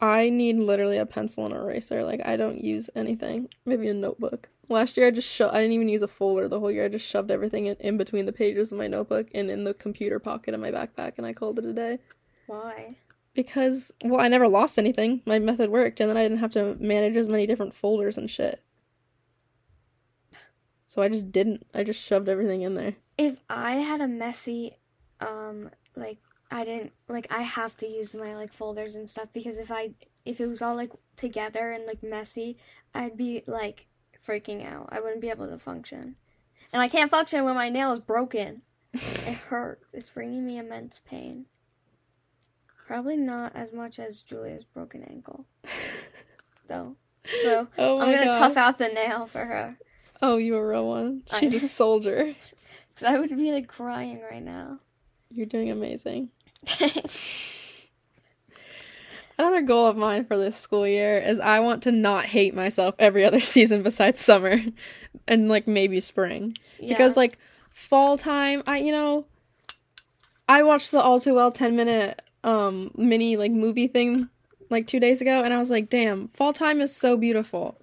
I 0.00 0.30
need 0.30 0.56
literally 0.58 0.98
a 0.98 1.06
pencil 1.06 1.46
and 1.46 1.54
eraser. 1.54 2.02
Like 2.02 2.26
I 2.26 2.36
don't 2.36 2.58
use 2.58 2.90
anything. 2.96 3.48
Maybe 3.64 3.86
a 3.86 3.94
notebook. 3.94 4.48
Last 4.68 4.96
year 4.96 5.06
I 5.06 5.12
just 5.12 5.28
sho- 5.28 5.50
I 5.50 5.60
didn't 5.60 5.74
even 5.74 5.88
use 5.88 6.02
a 6.02 6.08
folder 6.08 6.48
the 6.48 6.58
whole 6.58 6.72
year. 6.72 6.86
I 6.86 6.88
just 6.88 7.06
shoved 7.06 7.30
everything 7.30 7.66
in, 7.66 7.76
in 7.76 7.96
between 7.98 8.26
the 8.26 8.32
pages 8.32 8.72
of 8.72 8.78
my 8.78 8.88
notebook 8.88 9.28
and 9.32 9.48
in 9.48 9.62
the 9.62 9.74
computer 9.74 10.18
pocket 10.18 10.54
of 10.54 10.60
my 10.60 10.72
backpack 10.72 11.18
and 11.18 11.26
I 11.26 11.34
called 11.34 11.60
it 11.60 11.64
a 11.64 11.72
day. 11.72 12.00
Why? 12.48 12.96
Because 13.34 13.92
well, 14.04 14.20
I 14.20 14.28
never 14.28 14.48
lost 14.48 14.78
anything. 14.78 15.22
My 15.24 15.38
method 15.38 15.70
worked 15.70 16.00
and 16.00 16.10
then 16.10 16.16
I 16.16 16.22
didn't 16.22 16.38
have 16.38 16.50
to 16.52 16.76
manage 16.78 17.16
as 17.16 17.28
many 17.28 17.46
different 17.46 17.74
folders 17.74 18.18
and 18.18 18.30
shit. 18.30 18.62
So 20.86 21.00
I 21.00 21.08
just 21.08 21.32
didn't. 21.32 21.66
I 21.72 21.84
just 21.84 22.02
shoved 22.02 22.28
everything 22.28 22.60
in 22.60 22.74
there. 22.74 22.96
If 23.16 23.38
I 23.48 23.76
had 23.76 24.02
a 24.02 24.06
messy, 24.06 24.76
um, 25.20 25.70
like 25.96 26.18
I 26.50 26.66
didn't 26.66 26.92
like 27.08 27.26
I 27.30 27.40
have 27.40 27.78
to 27.78 27.86
use 27.88 28.12
my 28.12 28.34
like 28.34 28.52
folders 28.52 28.94
and 28.94 29.08
stuff 29.08 29.28
because 29.32 29.56
if 29.56 29.72
I 29.72 29.92
if 30.26 30.38
it 30.38 30.46
was 30.46 30.60
all 30.60 30.76
like 30.76 30.92
together 31.16 31.70
and 31.72 31.86
like 31.86 32.02
messy, 32.02 32.58
I'd 32.94 33.16
be 33.16 33.42
like 33.46 33.86
freaking 34.26 34.66
out. 34.66 34.90
I 34.92 35.00
wouldn't 35.00 35.22
be 35.22 35.30
able 35.30 35.48
to 35.48 35.58
function. 35.58 36.16
And 36.72 36.82
I 36.82 36.88
can't 36.88 37.10
function 37.10 37.44
when 37.44 37.54
my 37.54 37.70
nail 37.70 37.92
is 37.92 38.00
broken. 38.00 38.60
it 38.92 39.00
hurts. 39.48 39.94
It's 39.94 40.10
bringing 40.10 40.44
me 40.44 40.58
immense 40.58 41.00
pain. 41.00 41.46
Probably 42.86 43.16
not 43.16 43.54
as 43.54 43.72
much 43.72 43.98
as 43.98 44.22
Julia's 44.22 44.64
broken 44.64 45.02
ankle. 45.04 45.46
Though. 46.68 46.96
So 47.42 47.68
Oh 47.78 48.00
I'm 48.00 48.10
gonna 48.12 48.24
god. 48.26 48.38
tough 48.38 48.56
out 48.56 48.78
the 48.78 48.88
nail 48.88 49.26
for 49.26 49.44
her. 49.44 49.76
Oh, 50.20 50.36
you're 50.36 50.64
a 50.64 50.68
real 50.68 50.86
one. 50.88 51.22
She's 51.38 51.54
a 51.54 51.60
soldier. 51.68 52.34
Cause 52.94 53.04
I 53.04 53.18
would 53.18 53.30
be 53.30 53.52
like 53.52 53.68
crying 53.68 54.20
right 54.30 54.42
now. 54.42 54.78
You're 55.30 55.46
doing 55.46 55.70
amazing. 55.70 56.30
Another 59.38 59.62
goal 59.62 59.86
of 59.86 59.96
mine 59.96 60.24
for 60.26 60.36
this 60.36 60.56
school 60.56 60.86
year 60.86 61.18
is 61.18 61.40
I 61.40 61.60
want 61.60 61.82
to 61.84 61.92
not 61.92 62.26
hate 62.26 62.54
myself 62.54 62.94
every 62.98 63.24
other 63.24 63.40
season 63.40 63.82
besides 63.82 64.20
summer 64.20 64.58
and 65.26 65.48
like 65.48 65.66
maybe 65.66 66.00
spring. 66.00 66.56
Yeah. 66.78 66.88
Because 66.90 67.16
like 67.16 67.38
fall 67.70 68.18
time, 68.18 68.62
I 68.66 68.78
you 68.78 68.92
know 68.92 69.26
I 70.48 70.62
watched 70.62 70.90
the 70.90 71.00
all 71.00 71.18
too 71.18 71.34
well 71.34 71.50
10 71.50 71.74
minute 71.74 72.21
um 72.44 72.90
mini 72.96 73.36
like 73.36 73.52
movie 73.52 73.86
thing 73.86 74.28
like 74.70 74.86
2 74.86 74.98
days 74.98 75.20
ago 75.20 75.42
and 75.42 75.52
I 75.52 75.58
was 75.58 75.70
like, 75.70 75.90
"Damn, 75.90 76.28
fall 76.28 76.52
time 76.52 76.80
is 76.80 76.94
so 76.94 77.16
beautiful." 77.16 77.76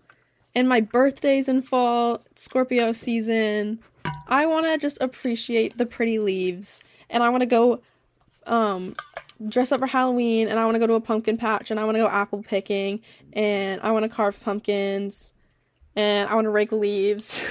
And 0.56 0.68
my 0.68 0.82
birthday's 0.82 1.48
in 1.48 1.62
fall, 1.62 2.24
Scorpio 2.36 2.92
season. 2.92 3.80
I 4.28 4.46
want 4.46 4.66
to 4.66 4.78
just 4.78 5.02
appreciate 5.02 5.78
the 5.78 5.86
pretty 5.86 6.20
leaves 6.20 6.84
and 7.10 7.24
I 7.24 7.30
want 7.30 7.42
to 7.42 7.48
go 7.48 7.82
um 8.46 8.96
dress 9.48 9.72
up 9.72 9.80
for 9.80 9.88
Halloween 9.88 10.48
and 10.48 10.60
I 10.60 10.66
want 10.66 10.76
to 10.76 10.80
go 10.80 10.88
to 10.88 10.94
a 10.96 11.02
pumpkin 11.02 11.38
patch 11.38 11.72
and 11.72 11.80
I 11.80 11.86
want 11.86 11.96
to 11.96 12.04
go 12.04 12.10
apple 12.10 12.44
picking 12.44 13.02
and 13.34 13.80
I 13.82 13.92
want 13.92 14.04
to 14.04 14.10
carve 14.10 14.42
pumpkins 14.42 15.34
and 15.96 16.30
I 16.30 16.36
want 16.36 16.46
to 16.46 16.52
rake 16.52 16.72
leaves. 16.72 17.44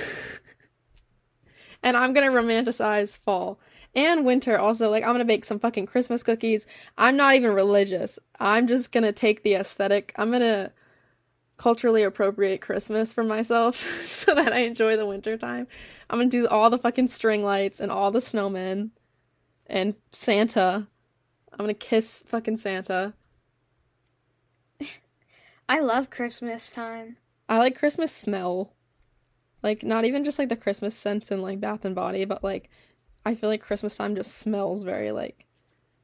and 1.82 1.96
I'm 1.96 2.12
to 2.30 2.36
romanticize 2.36 3.16
fall 3.18 3.58
and 3.98 4.24
winter 4.24 4.58
also. 4.58 4.88
Like 4.88 5.04
I'm 5.04 5.12
to 5.18 5.24
bake 5.24 5.44
some 5.44 5.58
fucking 5.58 5.86
Christmas 5.86 6.22
cookies. 6.22 6.66
I'm 6.96 7.16
not 7.16 7.34
even 7.34 7.52
religious. 7.52 8.18
I'm 8.38 8.66
just 8.66 8.92
to 9.02 9.12
take 9.12 9.42
the 9.42 9.54
aesthetic. 9.54 10.12
I'm 10.16 10.30
to 10.42 10.72
culturally 11.56 12.04
appropriate 12.04 12.60
Christmas 12.60 13.12
for 13.12 13.24
myself 13.24 13.76
so 14.04 14.34
that 14.34 14.52
I 14.52 14.60
enjoy 14.60 14.96
the 14.96 15.06
winter 15.06 15.36
time. 15.36 15.66
I'm 16.08 16.18
to 16.30 16.42
do 16.42 16.48
all 16.48 16.70
the 16.70 16.78
fucking 16.78 17.08
string 17.08 17.42
lights 17.42 17.80
and 17.80 17.90
all 17.90 18.10
the 18.10 18.20
snowmen 18.20 18.90
and 19.66 19.94
Santa. 20.12 20.86
I'm 21.52 21.58
gonna 21.58 21.74
kiss 21.74 22.22
fucking 22.26 22.56
Santa. 22.56 23.14
I 25.68 25.80
love 25.80 26.10
Christmas 26.10 26.70
time. 26.70 27.16
I 27.48 27.58
like 27.58 27.78
Christmas 27.78 28.12
smell. 28.12 28.74
Like 29.62 29.82
not 29.82 30.04
even 30.04 30.24
just 30.24 30.38
like 30.38 30.48
the 30.48 30.56
Christmas 30.56 30.94
scents 30.94 31.32
in 31.32 31.42
like 31.42 31.60
Bath 31.60 31.84
and 31.84 31.94
Body, 31.94 32.24
but 32.24 32.44
like 32.44 32.70
I 33.24 33.34
feel 33.34 33.48
like 33.50 33.60
Christmas 33.62 33.96
time 33.96 34.16
just 34.16 34.38
smells 34.38 34.84
very 34.84 35.10
like 35.12 35.44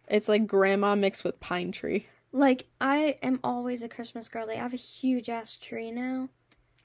it's 0.08 0.28
like 0.28 0.46
grandma 0.46 0.94
mixed 0.94 1.24
with 1.24 1.40
pine 1.40 1.72
tree. 1.72 2.06
Like 2.32 2.66
I 2.80 3.18
am 3.22 3.40
always 3.42 3.82
a 3.82 3.88
Christmas 3.88 4.28
girl. 4.28 4.46
Like 4.46 4.58
I 4.58 4.62
have 4.62 4.74
a 4.74 4.76
huge 4.76 5.30
ass 5.30 5.56
tree 5.56 5.90
now. 5.90 6.28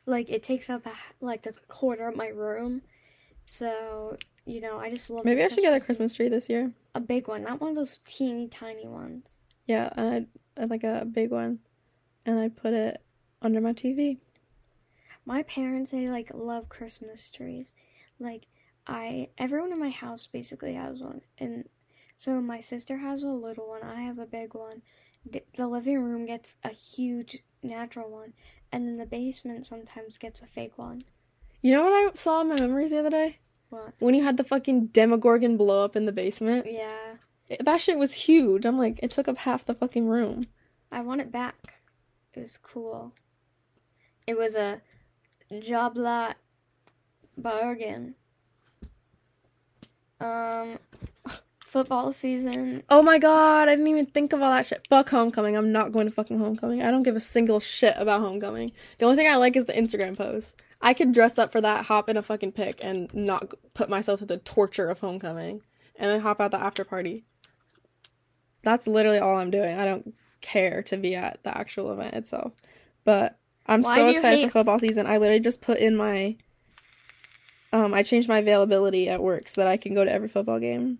Like 0.05 0.29
it 0.29 0.41
takes 0.43 0.69
up 0.69 0.85
a, 0.85 0.91
like 1.19 1.45
a 1.45 1.53
quarter 1.67 2.07
of 2.07 2.15
my 2.15 2.27
room. 2.27 2.81
So 3.45 4.17
you 4.45 4.61
know, 4.61 4.79
I 4.79 4.89
just 4.89 5.09
love. 5.09 5.25
Maybe 5.25 5.43
I 5.43 5.47
should 5.47 5.57
get 5.59 5.73
a 5.73 5.77
Christmas- 5.77 5.85
Christmas 5.97 6.13
tree 6.15 6.29
this 6.29 6.49
year. 6.49 6.71
a 6.95 6.99
big 6.99 7.27
one, 7.27 7.43
not 7.43 7.61
one 7.61 7.71
of 7.71 7.75
those 7.75 7.99
teeny 8.05 8.47
tiny 8.47 8.87
ones. 8.87 9.27
Yeah, 9.67 9.91
and 9.95 10.09
I'd, 10.09 10.27
I'd 10.63 10.69
like 10.71 10.83
a 10.83 11.05
big 11.05 11.29
one, 11.29 11.59
and 12.25 12.39
I'd 12.39 12.57
put 12.57 12.73
it 12.73 13.01
under 13.41 13.61
my 13.61 13.73
TV. 13.73 14.17
My 15.25 15.43
parents 15.43 15.91
they 15.91 16.09
like 16.09 16.31
love 16.33 16.69
Christmas 16.69 17.29
trees. 17.29 17.75
Like 18.19 18.47
I 18.89 19.29
everyone 19.37 19.71
in 19.71 19.79
my 19.79 19.91
house 19.91 20.25
basically 20.27 20.73
has 20.73 20.99
one. 20.99 21.21
And 21.37 21.69
so 22.17 22.41
my 22.41 22.59
sister 22.59 22.97
has 22.97 23.23
a 23.23 23.27
little 23.29 23.69
one, 23.69 23.83
I 23.83 24.01
have 24.01 24.17
a 24.19 24.25
big 24.25 24.53
one. 24.55 24.81
The, 25.29 25.67
living 25.67 26.01
room 26.01 26.25
gets 26.25 26.55
a 26.63 26.69
huge 26.69 27.39
natural 27.61 28.09
one, 28.09 28.33
and 28.71 28.87
then 28.87 28.95
the 28.95 29.05
basement 29.05 29.67
sometimes 29.67 30.17
gets 30.17 30.41
a 30.41 30.47
fake 30.47 30.77
one. 30.77 31.03
You 31.61 31.73
know 31.73 31.83
what 31.83 31.91
I 31.93 32.11
saw 32.15 32.41
in 32.41 32.47
my 32.49 32.59
memories 32.59 32.89
the 32.91 32.99
other 32.99 33.09
day? 33.09 33.37
What? 33.69 33.93
When 33.99 34.15
you 34.15 34.23
had 34.23 34.37
the 34.37 34.43
fucking 34.43 34.87
Demogorgon 34.87 35.55
blow 35.57 35.83
up 35.83 35.95
in 35.95 36.05
the 36.05 36.11
basement. 36.11 36.65
Yeah. 36.69 37.17
It- 37.47 37.63
that 37.65 37.81
shit 37.81 37.97
was 37.97 38.13
huge. 38.13 38.65
I'm 38.65 38.77
like, 38.77 38.99
it 39.03 39.11
took 39.11 39.27
up 39.27 39.37
half 39.39 39.65
the 39.65 39.75
fucking 39.75 40.07
room. 40.07 40.47
I 40.91 41.01
want 41.01 41.21
it 41.21 41.31
back. 41.31 41.75
It 42.33 42.39
was 42.39 42.57
cool. 42.57 43.13
It 44.25 44.37
was 44.37 44.55
a 44.55 44.81
job 45.59 45.97
lot 45.97 46.37
bargain. 47.37 48.15
Um, 50.19 50.79
football 51.59 52.11
season. 52.11 52.83
Oh 52.89 53.01
my 53.01 53.17
god, 53.19 53.69
I 53.69 53.73
didn't 53.73 53.87
even 53.87 54.05
think 54.07 54.33
of 54.33 54.41
all 54.41 54.51
that 54.51 54.65
shit. 54.65 54.85
Fuck 54.89 55.09
homecoming. 55.09 55.55
I'm 55.55 55.71
not 55.71 55.91
going 55.91 56.07
to 56.07 56.11
fucking 56.11 56.39
homecoming. 56.39 56.81
I 56.81 56.91
don't 56.91 57.03
give 57.03 57.15
a 57.15 57.21
single 57.21 57.59
shit 57.59 57.93
about 57.97 58.21
homecoming. 58.21 58.71
The 58.97 59.05
only 59.05 59.17
thing 59.17 59.31
I 59.31 59.35
like 59.35 59.55
is 59.55 59.65
the 59.65 59.73
Instagram 59.73 60.17
post. 60.17 60.55
I 60.81 60.93
could 60.93 61.11
dress 61.11 61.37
up 61.37 61.51
for 61.51 61.61
that, 61.61 61.85
hop 61.85 62.09
in 62.09 62.17
a 62.17 62.21
fucking 62.21 62.53
pic, 62.53 62.79
and 62.83 63.13
not 63.13 63.53
put 63.73 63.89
myself 63.89 64.19
through 64.19 64.27
the 64.27 64.37
torture 64.37 64.89
of 64.89 64.99
homecoming, 64.99 65.61
and 65.95 66.09
then 66.09 66.21
hop 66.21 66.39
out 66.39 66.51
the 66.51 66.61
after 66.61 66.83
party. 66.85 67.25
That's 68.63 68.87
literally 68.87 69.19
all 69.19 69.37
I'm 69.37 69.51
doing. 69.51 69.77
I 69.77 69.85
don't 69.85 70.13
care 70.41 70.81
to 70.83 70.97
be 70.97 71.15
at 71.15 71.39
the 71.43 71.57
actual 71.57 71.91
event 71.91 72.13
itself. 72.13 72.53
But 73.03 73.37
I'm 73.67 73.81
Why 73.83 73.95
so 73.95 74.07
excited 74.09 74.37
hate- 74.39 74.45
for 74.47 74.59
football 74.59 74.79
season. 74.79 75.05
I 75.05 75.17
literally 75.17 75.39
just 75.41 75.61
put 75.61 75.79
in 75.79 75.95
my 75.95 76.37
um 77.71 77.93
I 77.93 78.03
changed 78.03 78.27
my 78.27 78.39
availability 78.39 79.09
at 79.09 79.21
work 79.21 79.47
so 79.47 79.61
that 79.61 79.67
I 79.67 79.77
can 79.77 79.93
go 79.93 80.03
to 80.03 80.11
every 80.11 80.27
football 80.27 80.59
game. 80.59 80.99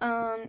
Um, 0.00 0.48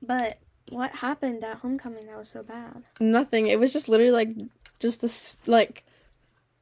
but 0.00 0.38
what 0.70 0.92
happened 0.92 1.42
at 1.44 1.58
homecoming 1.58 2.06
that 2.06 2.16
was 2.16 2.28
so 2.28 2.42
bad? 2.42 2.84
Nothing. 3.00 3.46
It 3.46 3.58
was 3.58 3.72
just 3.72 3.88
literally 3.88 4.12
like 4.12 4.28
just 4.78 5.00
this 5.00 5.36
like 5.46 5.84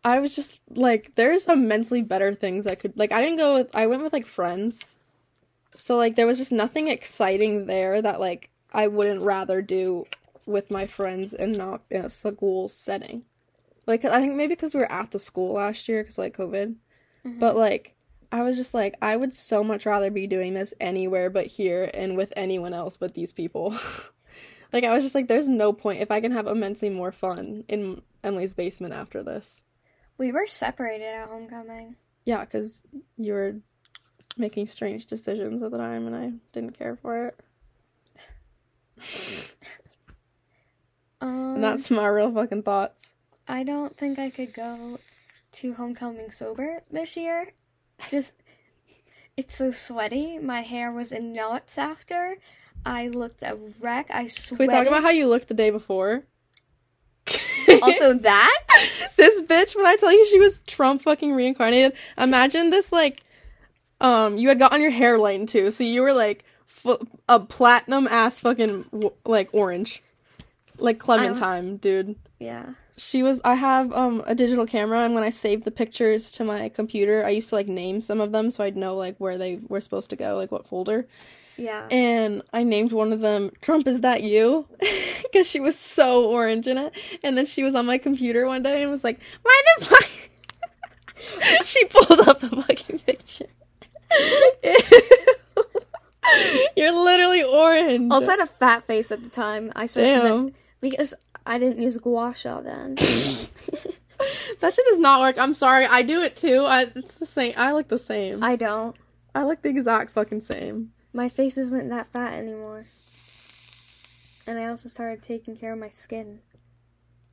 I 0.05 0.21
was 0.21 0.35
just 0.35 0.61
like 0.71 1.15
there's 1.17 1.47
immensely 1.47 2.03
better 2.03 2.35
things 2.35 2.67
I 2.67 2.75
could 2.75 2.97
like 2.97 3.13
I 3.13 3.21
didn't 3.21 3.39
go 3.39 3.55
with 3.55 3.75
I 3.75 3.87
went 3.87 4.03
with 4.03 4.13
like 4.13 4.27
friends. 4.27 4.87
So 5.75 5.97
like 5.97 6.17
there 6.17 6.27
was 6.27 6.39
just 6.39 6.53
nothing 6.53 6.89
exciting 6.89 7.67
there 7.67 8.01
that 8.01 8.21
like 8.21 8.51
I 8.73 8.89
wouldn't 8.89 9.23
rather 9.23 9.63
do 9.63 10.07
with 10.47 10.71
my 10.71 10.87
friends 10.87 11.35
and 11.35 11.57
not 11.57 11.83
in 11.91 12.05
a 12.05 12.11
school 12.11 12.69
setting. 12.69 13.25
Like 13.87 14.05
I 14.05 14.21
think 14.21 14.35
maybe 14.35 14.55
because 14.55 14.75
we 14.75 14.81
were 14.81 14.91
at 14.93 15.11
the 15.13 15.19
school 15.19 15.53
last 15.55 15.89
year 15.89 16.03
cuz 16.05 16.19
like 16.19 16.37
COVID. 16.37 16.75
Mhm. 17.25 17.39
But 17.39 17.57
like 17.57 17.95
I 18.33 18.43
was 18.43 18.57
just 18.57 18.75
like 18.75 18.97
I 19.01 19.17
would 19.17 19.33
so 19.33 19.63
much 19.63 19.87
rather 19.87 20.11
be 20.11 20.27
doing 20.27 20.55
this 20.55 20.75
anywhere 20.81 21.31
but 21.31 21.47
here 21.47 21.91
and 21.95 22.17
with 22.17 22.33
anyone 22.37 22.75
else 22.75 22.97
but 22.97 23.15
these 23.15 23.33
people. 23.33 23.75
like 24.73 24.83
I 24.85 24.93
was 24.93 25.05
just 25.05 25.15
like 25.15 25.29
there's 25.29 25.49
no 25.49 25.73
point 25.73 26.01
if 26.03 26.11
I 26.11 26.21
can 26.21 26.33
have 26.33 26.47
immensely 26.49 26.91
more 26.91 27.13
fun 27.13 27.65
in 27.69 28.03
Emily's 28.25 28.55
basement 28.55 28.93
after 28.95 29.23
this. 29.23 29.63
we 30.19 30.33
were 30.33 30.47
separated 30.49 31.05
at 31.07 31.29
homecoming. 31.29 31.95
Yeah, 32.25 32.45
cuz 32.45 32.83
you 33.17 33.33
were 33.35 33.57
making 34.37 34.67
strange 34.67 35.07
decisions 35.07 35.63
at 35.63 35.71
the 35.71 35.79
time 35.79 36.07
and 36.09 36.17
I 36.17 36.33
didn't 36.53 36.77
care 36.77 36.97
for 36.97 37.27
it. 37.29 37.41
Um, 41.21 41.55
And 41.55 41.65
that's 41.65 41.91
my 41.91 42.07
real 42.09 42.31
fucking 42.33 42.63
thoughts. 42.63 43.15
I 43.49 43.63
don't 43.63 43.97
think 43.97 44.19
I 44.19 44.31
could 44.31 44.53
go 44.53 44.99
to 45.53 45.75
homecoming 45.75 46.31
sober 46.31 46.83
this 46.91 47.17
year. 47.17 47.53
Just, 48.11 48.35
it's 49.37 49.57
so 49.57 49.71
sweaty. 49.71 50.39
My 50.39 50.63
hair 50.63 50.93
was 50.93 51.13
in 51.13 51.33
knots 51.33 51.79
after. 51.79 52.37
I 52.85 53.09
looked 53.09 53.43
a 53.43 53.57
wreck. 53.81 54.07
I 54.11 54.23
Can 54.23 54.29
sweated. 54.31 54.69
we 54.69 54.73
talk 54.73 54.87
about 54.87 55.03
how 55.03 55.11
you 55.11 55.29
looked 55.29 55.49
the 55.49 55.55
day 55.55 55.71
before? 55.71 56.25
also 57.83 58.15
that? 58.15 58.59
this 59.17 59.43
bitch 59.43 59.75
when 59.77 59.87
I 59.87 59.97
tell 59.97 60.13
you 60.13 60.27
she 60.27 60.39
was 60.39 60.61
Trump 60.61 61.03
fucking 61.03 61.33
reincarnated. 61.33 61.95
Imagine 62.17 62.71
this 62.71 62.93
like 62.93 63.23
um 64.01 64.39
you 64.39 64.49
had 64.49 64.59
gotten 64.59 64.81
your 64.81 64.91
hair 64.91 65.19
lightened 65.19 65.49
too, 65.49 65.71
so 65.71 65.83
you 65.83 66.03
were 66.03 66.13
like 66.13 66.45
fu- 66.67 67.05
a 67.29 67.41
platinum 67.41 68.07
ass 68.09 68.39
fucking 68.39 69.11
like 69.25 69.49
orange. 69.53 70.03
Like 70.79 70.99
Clementine, 70.99 71.79
dude. 71.79 72.17
Yeah. 72.39 72.75
She 72.97 73.23
was 73.23 73.41
I 73.45 73.55
have 73.55 73.93
um 73.93 74.23
a 74.27 74.35
digital 74.35 74.67
camera 74.67 75.01
and 75.01 75.15
when 75.15 75.25
I 75.25 75.31
saved 75.31 75.65
the 75.65 75.71
pictures 75.71 76.31
to 76.33 76.45
my 76.45 76.69
computer, 76.69 77.25
I 77.25 77.31
used 77.31 77.51
to 77.51 77.55
like 77.55 77.69
name 77.69 78.03
some 78.03 78.21
of 78.21 78.33
them 78.33 78.51
so 78.51 78.65
I'd 78.65 78.77
know 78.77 78.97
like 78.97 79.17
where 79.19 79.39
they 79.39 79.61
were 79.69 79.81
supposed 79.81 80.11
to 80.11 80.17
go, 80.17 80.37
like 80.37 80.51
what 80.51 80.67
folder. 80.67 81.07
Yeah. 81.59 81.87
And 81.91 82.43
I 82.53 82.65
named 82.65 82.93
one 82.93 83.13
of 83.13 83.21
them 83.21 83.51
Trump 83.61 83.89
is 83.89 84.01
that 84.01 84.23
you? 84.23 84.67
Cuz 85.33 85.47
she 85.47 85.61
was 85.61 85.79
so 85.79 86.25
orange 86.25 86.67
in 86.67 86.79
it. 86.79 86.93
And 87.23 87.37
then 87.37 87.47
she 87.47 87.63
was 87.63 87.75
on 87.75 87.87
my 87.87 87.99
computer 87.99 88.47
one 88.47 88.63
day 88.63 88.83
and 88.83 88.91
was 88.91 89.05
like, 89.05 89.21
"Why 89.43 89.63
the 89.79 89.85
fuck 89.85 90.09
she 91.65 91.85
pulled 91.87 92.29
up 92.29 92.41
the 92.41 92.49
fucking 92.49 92.99
picture. 93.01 93.47
You're 96.77 96.93
literally 96.93 97.43
orange. 97.43 98.13
Also, 98.13 98.31
had 98.31 98.41
a 98.41 98.47
fat 98.47 98.87
face 98.87 99.13
at 99.13 99.23
the 99.23 99.29
time. 99.29 99.73
I 99.77 99.87
started 99.87 100.23
Damn. 100.23 100.55
because 100.81 101.15
I 101.47 101.59
didn't 101.59 101.83
use 101.83 101.97
gua 101.97 102.35
sha 102.35 102.61
then. 102.61 102.97
That 104.61 104.73
shit 104.73 104.87
does 104.87 104.99
not 104.99 105.21
work. 105.21 105.39
I'm 105.39 105.55
sorry. 105.55 105.87
I 105.87 106.03
do 106.03 106.23
it 106.23 106.37
too. 106.37 106.61
I, 106.61 106.87
it's 106.95 107.15
the 107.15 107.27
same. 107.27 107.55
I 107.57 107.73
look 107.73 107.89
the 107.89 107.99
same. 107.99 108.43
I, 108.43 108.53
I 108.53 108.57
don't. 108.57 108.97
I 109.35 109.45
look 109.45 109.63
the 109.63 109.69
exact 109.69 110.13
fucking 110.13 110.41
same. 110.41 110.93
My 111.13 111.29
face 111.29 111.59
isn't 111.59 111.89
that 111.91 112.07
fat 112.07 112.35
anymore. 112.35 112.87
And 114.47 114.59
I 114.59 114.67
also 114.69 114.89
started 114.89 115.23
taking 115.23 115.57
care 115.57 115.73
of 115.73 115.79
my 115.79 115.91
skin, 115.91 116.41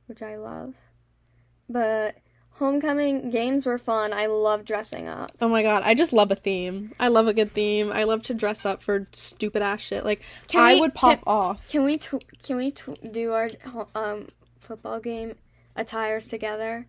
which 0.06 0.22
I 0.22 0.36
love. 0.36 0.74
But 1.68 2.16
homecoming 2.54 3.30
games 3.30 3.66
were 3.66 3.78
fun. 3.78 4.12
I 4.12 4.26
love 4.26 4.64
dressing 4.64 5.08
up. 5.08 5.32
Oh 5.40 5.48
my 5.48 5.62
god, 5.62 5.82
I 5.84 5.94
just 5.94 6.12
love 6.12 6.30
a 6.30 6.34
theme. 6.36 6.92
I 7.00 7.08
love 7.08 7.26
a 7.26 7.34
good 7.34 7.52
theme. 7.52 7.90
I 7.92 8.04
love 8.04 8.22
to 8.24 8.34
dress 8.34 8.64
up 8.64 8.82
for 8.82 9.06
stupid 9.12 9.62
ass 9.62 9.80
shit. 9.80 10.04
Like 10.04 10.22
Can 10.48 10.62
I 10.62 10.74
we- 10.74 10.80
would 10.80 10.94
pop 10.94 11.18
can- 11.18 11.24
off. 11.26 11.68
Can 11.68 11.84
we 11.84 11.96
tw- 11.98 12.24
can 12.42 12.56
we 12.56 12.70
tw- 12.70 13.12
do 13.12 13.32
our 13.32 13.48
um 13.94 14.28
football 14.58 15.00
game 15.00 15.34
attires 15.76 16.26
together, 16.26 16.86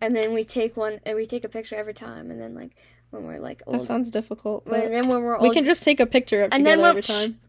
and 0.00 0.14
then 0.14 0.32
we 0.34 0.44
take 0.44 0.76
one 0.76 1.00
and 1.06 1.16
we 1.16 1.26
take 1.26 1.44
a 1.44 1.48
picture 1.48 1.76
every 1.76 1.94
time, 1.94 2.30
and 2.30 2.40
then 2.40 2.54
like 2.54 2.70
when 3.10 3.24
we're 3.24 3.38
like 3.40 3.62
That 3.66 3.82
sounds 3.82 4.10
difficult. 4.10 4.64
but 4.66 4.84
and 4.84 4.92
then 4.94 5.08
when 5.08 5.22
we're 5.22 5.36
old, 5.38 5.48
we 5.48 5.54
can 5.54 5.64
just 5.64 5.82
take 5.82 5.98
a 6.00 6.06
picture 6.06 6.42
of 6.44 6.50
And 6.52 6.64
then 6.66 6.78
together 6.78 6.88
every 6.90 7.02
time. 7.02 7.40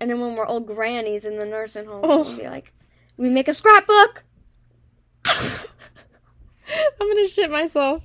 and 0.00 0.10
then 0.10 0.20
when 0.20 0.34
we're 0.34 0.46
old 0.46 0.66
grannies 0.66 1.24
in 1.24 1.38
the 1.38 1.44
nursing 1.44 1.86
home, 1.86 2.00
Oh. 2.02 2.22
we'll 2.24 2.36
be 2.36 2.48
like, 2.48 2.72
we 3.16 3.28
make 3.28 3.46
a 3.46 3.54
scrapbook. 3.54 4.24
I'm 7.00 7.08
gonna 7.08 7.28
shit 7.28 7.50
myself. 7.50 8.02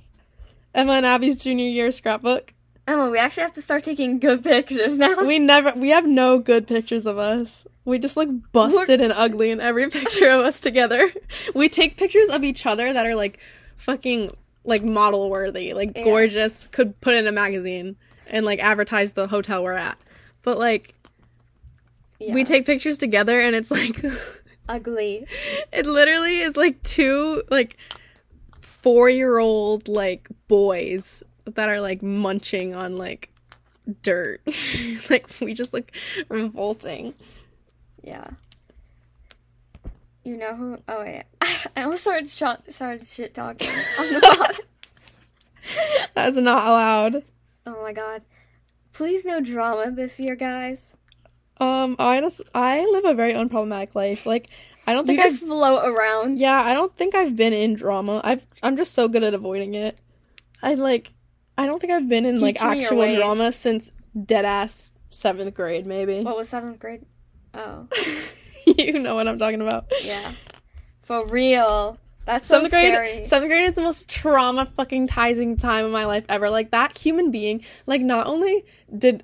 Emma 0.74 0.94
and 0.94 1.06
Abby's 1.06 1.42
junior 1.42 1.66
year 1.68 1.90
scrapbook. 1.90 2.52
Emma, 2.86 3.10
we 3.10 3.18
actually 3.18 3.44
have 3.44 3.52
to 3.54 3.62
start 3.62 3.82
taking 3.84 4.18
good 4.18 4.42
pictures 4.44 4.98
now. 4.98 5.24
We 5.24 5.38
never, 5.38 5.72
we 5.72 5.88
have 5.90 6.06
no 6.06 6.38
good 6.38 6.66
pictures 6.66 7.06
of 7.06 7.16
us. 7.16 7.66
We 7.86 7.98
just 7.98 8.16
look 8.16 8.28
busted 8.52 9.00
and 9.00 9.12
ugly 9.12 9.50
in 9.50 9.60
every 9.60 9.88
picture 9.88 10.28
of 10.30 10.40
us 10.40 10.60
together. 10.60 11.10
We 11.54 11.68
take 11.68 11.96
pictures 11.96 12.28
of 12.28 12.44
each 12.44 12.66
other 12.66 12.92
that 12.92 13.06
are 13.06 13.14
like 13.14 13.38
fucking 13.76 14.36
like 14.64 14.82
model 14.82 15.30
worthy, 15.30 15.72
like 15.74 15.92
Yeah. 15.96 16.04
gorgeous, 16.04 16.66
could 16.68 17.00
put 17.00 17.14
in 17.14 17.26
a 17.26 17.32
magazine 17.32 17.96
and 18.26 18.44
like 18.44 18.58
advertise 18.58 19.12
the 19.12 19.26
hotel 19.28 19.62
we're 19.62 19.74
at. 19.74 19.98
But 20.42 20.58
like 20.58 20.94
Yeah. 22.18 22.34
we 22.34 22.44
take 22.44 22.66
pictures 22.66 22.98
together 22.98 23.38
and 23.40 23.54
it's 23.54 23.70
like 23.70 24.02
ugly. 24.68 25.26
it 25.72 25.86
literally 25.86 26.40
is 26.40 26.56
like 26.56 26.82
two 26.82 27.42
like 27.50 27.76
four 28.84 29.08
year 29.08 29.38
old 29.38 29.88
like 29.88 30.28
boys 30.46 31.22
that 31.46 31.70
are 31.70 31.80
like 31.80 32.02
munching 32.02 32.74
on 32.74 32.98
like 32.98 33.30
dirt 34.02 34.42
like 35.10 35.26
we 35.40 35.54
just 35.54 35.72
look 35.72 35.90
revolting 36.28 37.14
Yeah. 38.02 38.28
You 40.22 40.36
know 40.36 40.54
who? 40.54 40.78
Oh 40.86 41.00
wait, 41.00 41.24
I 41.40 41.82
almost 41.82 42.02
started 42.02 42.28
shot, 42.28 42.62
started 42.72 43.06
shit 43.06 43.34
talking 43.34 43.68
on 43.98 44.06
the 44.12 44.20
pod. 44.20 44.56
that's 46.14 46.36
not 46.36 46.66
allowed 46.66 47.22
oh 47.66 47.82
my 47.82 47.92
god! 47.94 48.20
Please 48.92 49.24
no 49.24 49.40
drama 49.40 49.90
this 49.90 50.20
year, 50.20 50.36
guys. 50.36 50.94
um 51.60 51.96
i 51.98 52.20
just 52.20 52.42
i 52.54 52.84
live 52.84 53.04
a 53.06 53.14
very 53.14 53.32
unproblematic 53.32 53.94
life 53.94 54.26
like 54.26 54.48
i 54.86 54.92
don't 54.92 55.06
You 55.08 55.16
think 55.16 55.22
just 55.22 55.42
i've 55.42 55.48
float 55.48 55.84
around. 55.92 56.38
yeah 56.38 56.62
i 56.62 56.74
don't 56.74 56.94
think 56.96 57.14
i've 57.14 57.34
been 57.36 57.52
in 57.52 57.74
drama 57.74 58.20
i've 58.24 58.42
i'm 58.62 58.76
just 58.76 58.92
so 58.94 59.08
good 59.08 59.22
at 59.22 59.34
avoiding 59.34 59.74
it 59.74 59.98
i 60.62 60.74
like 60.74 61.12
i 61.58 61.66
don't 61.66 61.80
think 61.80 61.92
i've 61.92 62.08
been 62.08 62.24
in 62.26 62.40
like 62.40 62.56
Teach 62.56 62.62
your 62.62 62.70
actual 63.04 63.16
drama 63.16 63.52
since 63.52 63.90
dead 64.24 64.44
ass 64.44 64.90
seventh 65.10 65.54
grade 65.54 65.86
maybe 65.86 66.22
What 66.22 66.36
was 66.36 66.48
seventh 66.48 66.78
grade? 66.78 67.04
Oh, 67.54 67.86
you 68.66 68.98
know 68.98 69.14
what 69.14 69.28
i'm 69.28 69.38
talking 69.38 69.60
about 69.60 69.86
yeah. 70.02 70.32
For 71.02 71.26
real. 71.26 71.98
That's 72.24 72.46
so 72.46 72.54
seventh 72.54 72.72
grade 72.72 72.92
scary. 72.94 73.26
seventh 73.26 73.50
grade 73.50 73.68
is 73.68 73.74
the 73.74 73.82
most 73.82 74.08
trauma 74.08 74.66
fucking 74.74 75.06
tizing 75.08 75.60
time 75.60 75.84
of 75.84 75.92
my 75.92 76.06
life 76.06 76.24
ever 76.30 76.48
like 76.48 76.70
that 76.70 76.96
human 76.96 77.30
being 77.30 77.62
like 77.86 78.00
not 78.00 78.26
only 78.26 78.64
did 78.96 79.22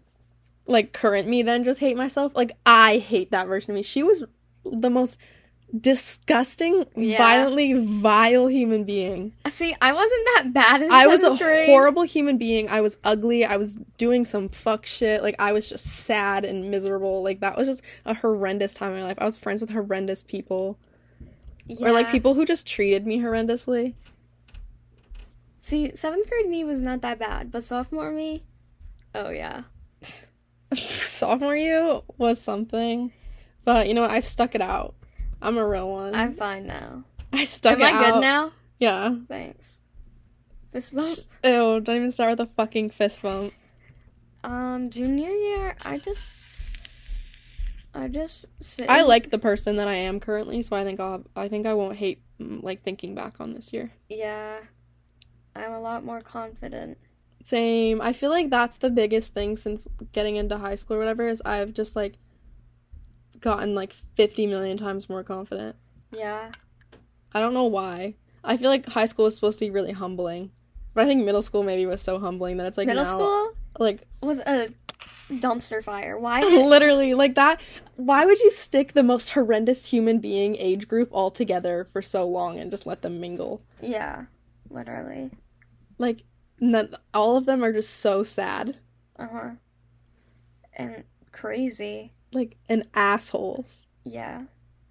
like 0.67 0.93
current 0.93 1.27
me 1.27 1.43
then 1.43 1.65
just 1.65 1.81
hate 1.81 1.97
myself 1.97 2.37
like 2.37 2.53
i 2.67 2.99
hate 2.99 3.31
that 3.31 3.47
version 3.49 3.71
of 3.71 3.75
me 3.77 3.83
she 3.83 4.03
was 4.03 4.25
the 4.65 4.91
most 4.91 5.17
disgusting 5.79 6.87
Yeah. 6.97 7.19
violently 7.19 7.75
vile 7.75 8.49
human 8.49 8.85
being. 8.85 9.33
See, 9.49 9.75
I 9.81 9.93
wasn't 9.93 10.29
that 10.35 10.53
bad 10.53 10.83
in 10.83 10.91
i 10.91 11.07
was 11.07 11.23
a 11.23 11.37
grade. 11.37 11.67
horrible 11.67 12.03
human 12.03 12.39
being. 12.39 12.69
I 12.69 12.81
was 12.81 12.99
ugly. 13.05 13.45
I 13.45 13.57
was 13.57 13.77
doing 13.97 14.25
some 14.25 14.49
fuck 14.49 14.87
shit. 14.87 15.23
Like 15.23 15.37
i 15.39 15.53
was 15.53 15.69
just 15.69 15.87
sad 15.87 16.45
and 16.45 16.71
miserable. 16.71 17.23
Like 17.23 17.41
that 17.41 17.57
was 17.57 17.69
just 17.69 17.83
a 18.05 18.15
horrendous 18.15 18.75
time 18.75 18.93
in 18.93 19.01
my 19.01 19.05
life. 19.05 19.19
I 19.21 19.25
was 19.25 19.39
friends 19.39 19.61
with 19.61 19.71
horrendous 19.71 20.23
people. 20.23 20.79
Or 21.81 21.93
like 21.93 22.11
people 22.11 22.35
who 22.35 22.45
just 22.45 22.67
treated 22.67 23.07
me 23.07 23.21
horrendously. 23.21 23.95
See, 25.59 25.95
seventh 25.95 26.29
grade 26.29 26.49
me 26.49 26.65
was 26.65 26.81
not 26.81 27.03
that 27.03 27.19
bad, 27.19 27.53
but 27.53 27.63
sophomore 27.63 28.11
me, 28.11 28.43
oh 29.15 29.29
yeah. 29.31 29.63
sophomore 30.75 31.57
you 31.57 32.03
was 32.19 32.41
something. 32.41 33.13
But 33.65 33.87
you 33.87 33.95
know 33.95 34.01
what? 34.01 34.11
I 34.11 34.21
stuck 34.21 34.55
it 34.55 34.63
out 34.63 34.95
i'm 35.43 35.59
a 35.59 35.67
real 35.67 35.91
one 35.91 36.15
I'm 36.15 36.35
fine 36.35 36.67
now. 36.67 37.05
i 37.33 37.45
stuck 37.45 37.73
Am 37.73 37.81
it 37.83 37.85
I 37.85 37.93
out 38.09 38.15
good 38.15 38.21
now? 38.21 38.53
yeah 38.79 39.15
Thanks. 39.29 39.83
Fist 40.73 40.95
bump. 40.95 41.19
ew 41.45 41.81
don't 41.81 41.97
even 41.97 42.11
start 42.11 42.31
with 42.39 42.41
a 42.49 42.51
fucking 42.55 42.91
fist 42.91 43.23
bump 43.23 43.53
Um, 44.45 44.89
junior 44.91 45.31
year, 45.31 45.77
I 45.85 45.99
just, 45.99 46.37
I 47.95 48.09
just 48.09 48.47
sit. 48.61 48.89
i 48.89 49.03
like 49.03 49.31
the 49.31 49.39
person 49.39 49.77
that 49.77 49.89
i 49.89 49.95
am 49.95 50.21
currently 50.21 50.63
so 50.63 50.77
i 50.77 50.85
think 50.85 51.01
i'll 51.01 51.25
i 51.37 51.49
think 51.49 51.67
i 51.67 51.75
won't 51.75 51.97
hate 51.97 52.23
mm, 52.41 52.63
like 52.63 52.83
thinking 52.83 53.15
back 53.15 53.41
on 53.41 53.53
this 53.53 53.73
year 53.73 53.91
Yeah, 54.09 54.59
I'm 55.57 55.73
a 55.73 55.81
lot 55.81 56.05
more 56.05 56.21
confident. 56.21 56.99
same 57.43 58.01
i 58.01 58.13
feel 58.13 58.31
like 58.31 58.49
that's 58.51 58.77
the 58.77 58.91
biggest 58.91 59.35
thing 59.35 59.57
since 59.57 59.87
getting 60.13 60.37
into 60.37 60.57
high 60.59 60.77
school 60.77 60.97
or 60.97 61.01
whatever 61.01 61.27
is 61.27 61.43
i've 61.45 61.73
just 61.75 61.97
like 61.97 62.15
gotten 63.41 63.75
like 63.75 63.93
50 64.17 64.47
million 64.47 64.77
times 64.77 65.09
more 65.09 65.23
confident 65.25 65.77
Yeah, 66.17 66.51
I 67.35 67.41
don't 67.41 67.55
know 67.55 67.65
why. 67.67 68.15
I 68.45 68.57
feel 68.57 68.71
like 68.71 68.87
high 68.87 69.07
school 69.07 69.27
was 69.27 69.35
supposed 69.35 69.59
to 69.59 69.67
be 69.67 69.71
really 69.71 69.93
humbling, 69.93 70.51
but 70.95 71.05
I 71.05 71.07
think 71.07 71.25
middle 71.25 71.43
school 71.43 71.63
maybe 71.63 71.87
was 71.87 72.01
so 72.03 72.19
humbling 72.19 72.57
that 72.59 72.67
it's 72.67 72.79
like 72.79 72.87
middle 72.87 73.05
now- 73.05 73.11
school 73.11 73.53
like 73.79 74.03
was 74.23 74.41
a 74.41 74.69
dumpster 75.31 75.83
fire. 75.83 76.19
Why? 76.19 76.41
literally 76.43 77.15
like 77.15 77.37
that. 77.37 77.61
Why 77.97 78.25
would 78.25 78.41
you 78.41 78.51
stick 78.51 78.93
the 78.95 79.03
most 79.05 79.31
horrendous 79.31 79.87
human 79.87 80.19
being 80.19 80.57
age 80.57 80.89
group 80.89 81.09
all 81.13 81.31
together 81.31 81.87
for 81.93 82.03
so 82.03 82.27
long 82.27 82.59
and 82.59 82.71
just 82.71 82.85
let 82.87 83.03
them 83.03 83.21
mingle? 83.21 83.63
yeah, 83.81 84.25
literally. 84.71 85.31
Like, 85.99 86.25
none, 86.59 86.97
all 87.15 87.37
of 87.37 87.45
them 87.47 87.63
are 87.63 87.73
just 87.73 87.91
so 87.99 88.23
sad, 88.23 88.79
Uh 89.19 89.27
huh. 89.31 89.51
And 90.75 91.05
crazy. 91.31 92.13
Like, 92.33 92.57
an 92.69 92.83
assholes. 92.95 93.87
Yeah. 94.05 94.45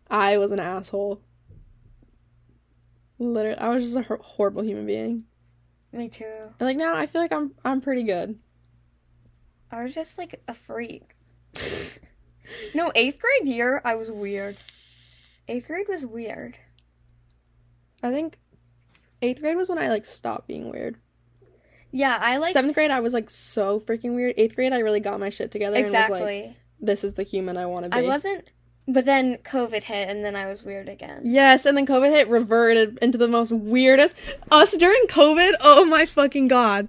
I 0.09 0.37
was 0.37 0.51
an 0.51 0.59
asshole. 0.59 1.21
Literally, 3.19 3.57
I 3.57 3.69
was 3.69 3.83
just 3.83 3.95
a 3.95 4.17
horrible 4.21 4.63
human 4.63 4.85
being. 4.85 5.25
Me 5.91 6.07
too. 6.07 6.25
And 6.25 6.67
like 6.67 6.77
now, 6.77 6.95
I 6.95 7.05
feel 7.07 7.21
like 7.21 7.33
I'm 7.33 7.53
I'm 7.65 7.81
pretty 7.81 8.03
good. 8.03 8.39
I 9.71 9.83
was 9.83 9.93
just 9.93 10.17
like 10.17 10.41
a 10.47 10.53
freak. 10.53 11.15
no, 12.73 12.91
eighth 12.95 13.19
grade 13.19 13.53
year, 13.53 13.81
I 13.83 13.95
was 13.95 14.09
weird. 14.09 14.57
Eighth 15.47 15.67
grade 15.67 15.87
was 15.89 16.05
weird. 16.05 16.57
I 18.01 18.11
think 18.11 18.39
eighth 19.21 19.41
grade 19.41 19.57
was 19.57 19.67
when 19.67 19.79
I 19.79 19.89
like 19.89 20.05
stopped 20.05 20.47
being 20.47 20.69
weird. 20.69 20.97
Yeah, 21.91 22.17
I 22.21 22.37
like 22.37 22.53
Seventh 22.53 22.75
grade, 22.75 22.91
I 22.91 22.99
was 22.99 23.13
like 23.13 23.29
so 23.29 23.79
freaking 23.79 24.15
weird. 24.15 24.35
Eighth 24.37 24.55
grade, 24.55 24.73
I 24.73 24.79
really 24.79 24.99
got 24.99 25.19
my 25.19 25.29
shit 25.29 25.51
together 25.51 25.75
and 25.75 25.85
was 25.85 25.93
like, 25.93 26.03
exactly. 26.03 26.57
"This 26.81 27.03
is 27.03 27.13
the 27.15 27.23
human 27.23 27.57
I 27.57 27.65
want 27.65 27.85
to 27.85 27.89
be." 27.89 27.97
I 27.97 28.01
wasn't, 28.01 28.45
but 28.87 29.05
then 29.05 29.37
COVID 29.37 29.83
hit, 29.83 30.09
and 30.09 30.23
then 30.25 30.35
I 30.35 30.45
was 30.47 30.63
weird 30.63 30.89
again. 30.89 31.21
Yes, 31.23 31.65
and 31.65 31.77
then 31.77 31.85
COVID 31.85 32.09
hit, 32.11 32.27
reverted 32.27 32.97
into 33.01 33.17
the 33.17 33.27
most 33.27 33.51
weirdest. 33.51 34.15
Us 34.51 34.75
during 34.77 35.03
COVID, 35.07 35.53
oh 35.61 35.85
my 35.85 36.05
fucking 36.05 36.47
god. 36.47 36.87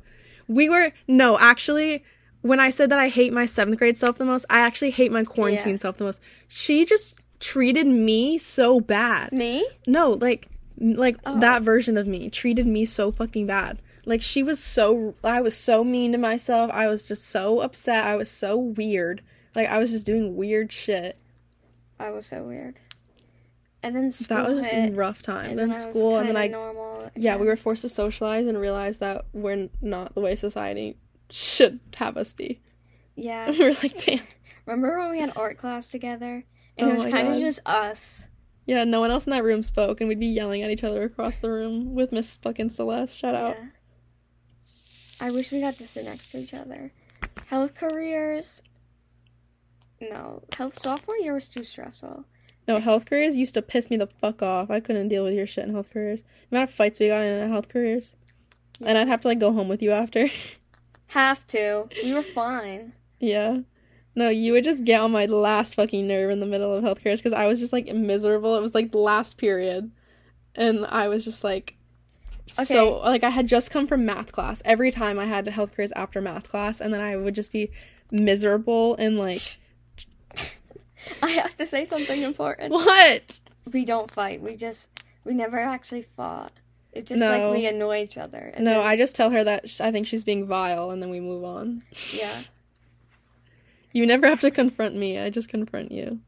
We 0.48 0.68
were, 0.68 0.92
no, 1.06 1.38
actually, 1.38 2.02
when 2.42 2.58
I 2.58 2.70
said 2.70 2.90
that 2.90 2.98
I 2.98 3.08
hate 3.08 3.32
my 3.32 3.46
seventh 3.46 3.78
grade 3.78 3.98
self 3.98 4.16
the 4.18 4.24
most, 4.24 4.46
I 4.50 4.60
actually 4.60 4.90
hate 4.90 5.12
my 5.12 5.24
quarantine 5.24 5.72
Yeah. 5.72 5.76
self 5.78 5.98
the 5.98 6.04
most. 6.04 6.20
She 6.48 6.84
just 6.84 7.16
treated 7.38 7.86
me 7.86 8.36
so 8.38 8.80
bad. 8.80 9.32
Me? 9.32 9.66
No, 9.86 10.10
like, 10.12 10.48
like 10.78 11.16
Oh. 11.26 11.38
that 11.40 11.62
version 11.62 11.96
of 11.96 12.06
me 12.06 12.30
treated 12.30 12.66
me 12.66 12.84
so 12.84 13.12
fucking 13.12 13.46
bad. 13.46 13.78
Like 14.06 14.22
she 14.22 14.42
was 14.42 14.58
so, 14.58 15.14
I 15.22 15.40
was 15.40 15.54
so 15.56 15.84
mean 15.84 16.12
to 16.12 16.18
myself. 16.18 16.70
I 16.72 16.88
was 16.88 17.06
just 17.06 17.26
so 17.28 17.60
upset. 17.60 18.04
I 18.06 18.16
was 18.16 18.30
so 18.30 18.56
weird. 18.58 19.20
Like 19.54 19.68
I 19.68 19.78
was 19.78 19.90
just 19.90 20.06
doing 20.06 20.36
weird 20.36 20.72
shit. 20.72 21.18
I 21.98 22.10
was 22.10 22.26
so 22.26 22.44
weird. 22.44 22.78
And 23.82 23.96
then 23.96 24.12
school 24.12 24.36
that 24.36 24.48
was 24.48 24.58
just 24.58 24.70
hit, 24.70 24.92
a 24.92 24.94
rough 24.94 25.22
time. 25.22 25.50
and 25.50 25.58
then 25.58 25.70
then 25.70 25.80
school, 25.80 26.18
and 26.18 26.28
then 26.28 26.36
I 26.36 26.48
normal, 26.48 27.10
yeah, 27.16 27.36
we 27.36 27.46
were 27.46 27.56
forced 27.56 27.82
to 27.82 27.88
socialize 27.88 28.46
and 28.46 28.60
realize 28.60 28.98
that 28.98 29.24
we're 29.32 29.68
not 29.80 30.14
the 30.14 30.20
way 30.20 30.34
society 30.34 30.96
should 31.30 31.80
have 31.96 32.16
us 32.16 32.32
be. 32.34 32.60
Yeah. 33.16 33.50
we 33.58 33.58
were 33.64 33.72
like, 33.82 33.96
damn. 33.98 34.20
Remember 34.66 34.98
when 34.98 35.10
we 35.10 35.20
had 35.20 35.32
art 35.34 35.56
class 35.56 35.90
together? 35.90 36.44
And 36.76 36.88
Oh 36.88 36.90
it 36.90 36.94
was 36.94 37.06
kind 37.06 37.28
of 37.28 37.40
just 37.40 37.60
us. 37.64 38.28
Yeah, 38.66 38.84
no 38.84 39.00
one 39.00 39.10
else 39.10 39.26
in 39.26 39.30
that 39.30 39.44
room 39.44 39.62
spoke, 39.62 40.00
and 40.00 40.08
we'd 40.08 40.20
be 40.20 40.26
yelling 40.26 40.62
at 40.62 40.70
each 40.70 40.84
other 40.84 41.02
across 41.02 41.38
the 41.38 41.50
room 41.50 41.94
with 41.94 42.12
Miss 42.12 42.36
fucking 42.36 42.70
Celeste. 42.70 43.18
Shout 43.18 43.34
out. 43.34 43.56
Yeah. 43.58 43.66
I 45.18 45.30
wish 45.30 45.50
we 45.50 45.60
got 45.60 45.78
to 45.78 45.86
sit 45.86 46.04
next 46.04 46.30
to 46.30 46.38
each 46.38 46.54
other. 46.54 46.92
Health 47.46 47.74
careers. 47.74 48.62
No, 50.00 50.42
health 50.56 50.78
sophomore 50.78 51.16
year 51.16 51.34
was 51.34 51.48
too 51.48 51.62
stressful. 51.64 52.24
No, 52.68 52.78
health 52.78 53.04
careers 53.06 53.36
used 53.36 53.54
to 53.54 53.62
piss 53.62 53.90
me 53.90 53.96
the 53.96 54.06
fuck 54.06 54.42
off. 54.42 54.70
I 54.70 54.80
couldn't 54.80 55.08
deal 55.08 55.24
with 55.24 55.34
your 55.34 55.46
shit 55.46 55.64
in 55.66 55.72
health 55.74 55.90
careers. 55.92 56.22
The 56.50 56.56
amount 56.56 56.70
of 56.70 56.74
fights 56.76 57.00
we 57.00 57.08
got 57.08 57.22
in 57.22 57.50
health 57.50 57.68
careers. 57.68 58.14
And 58.84 58.96
I'd 58.96 59.08
have 59.08 59.20
to 59.22 59.28
like 59.28 59.38
go 59.38 59.52
home 59.52 59.68
with 59.68 59.82
you 59.82 59.90
after. 59.92 60.28
Have 61.08 61.44
to. 61.48 61.88
We 62.04 62.14
were 62.14 62.22
fine. 62.22 62.92
yeah. 63.18 63.58
No, 64.14 64.28
you 64.28 64.52
would 64.52 64.64
just 64.64 64.84
get 64.84 65.00
on 65.00 65.10
my 65.12 65.26
last 65.26 65.74
fucking 65.74 66.06
nerve 66.06 66.30
in 66.30 66.40
the 66.40 66.46
middle 66.46 66.72
of 66.74 66.82
health 66.84 67.00
careers 67.02 67.20
because 67.22 67.36
I 67.36 67.46
was 67.46 67.58
just 67.60 67.72
like 67.72 67.92
miserable. 67.92 68.56
It 68.56 68.60
was 68.60 68.74
like 68.74 68.90
the 68.92 68.98
last 68.98 69.36
period. 69.36 69.90
And 70.54 70.84
I 70.86 71.08
was 71.08 71.24
just 71.24 71.42
like 71.44 71.76
so 72.48 72.62
Okay. 72.98 73.08
like 73.08 73.24
I 73.24 73.30
had 73.30 73.46
just 73.48 73.70
come 73.70 73.86
from 73.86 74.04
math 74.04 74.32
class. 74.32 74.62
Every 74.64 74.90
time 74.90 75.18
I 75.18 75.26
had 75.26 75.46
health 75.48 75.74
careers 75.74 75.92
after 75.96 76.20
math 76.20 76.48
class 76.48 76.80
and 76.80 76.92
then 76.94 77.00
I 77.00 77.16
would 77.16 77.34
just 77.34 77.52
be 77.52 77.70
miserable 78.12 78.94
and 78.96 79.16
like 79.18 79.58
I 81.22 81.30
have 81.30 81.56
to 81.56 81.66
say 81.66 81.84
something 81.84 82.22
important. 82.22 82.72
what? 82.72 83.40
We 83.72 83.84
don't 83.84 84.10
fight. 84.10 84.40
We 84.42 84.56
just 84.56 84.88
we 85.24 85.34
never 85.34 85.58
actually 85.58 86.02
fought. 86.02 86.52
It's 86.92 87.08
just 87.08 87.20
No. 87.20 87.28
like 87.30 87.54
we 87.56 87.66
annoy 87.66 88.02
each 88.02 88.18
other. 88.18 88.52
And 88.54 88.64
No, 88.64 88.72
then- 88.72 88.80
I 88.80 88.96
just 88.96 89.14
tell 89.14 89.30
her 89.30 89.44
that 89.44 89.70
sh- 89.70 89.80
I 89.80 89.92
think 89.92 90.06
she's 90.06 90.24
being 90.24 90.46
vile 90.46 90.90
and 90.90 91.00
then 91.02 91.10
we 91.10 91.20
move 91.20 91.44
on. 91.44 91.82
yeah. 92.12 92.42
You 93.92 94.06
never 94.06 94.28
have 94.28 94.38
to 94.42 94.52
confront 94.52 94.94
me. 94.94 95.18
I 95.18 95.30
just 95.30 95.48
confront 95.48 95.90
you. 95.90 96.20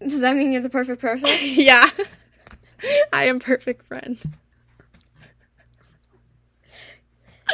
Does 0.00 0.20
that 0.20 0.36
mean 0.36 0.52
you're 0.52 0.62
the 0.62 0.70
perfect 0.70 1.00
person? 1.00 1.28
yeah. 1.42 1.90
I 3.12 3.24
am 3.24 3.40
perfect 3.40 3.84
friend. 3.84 4.16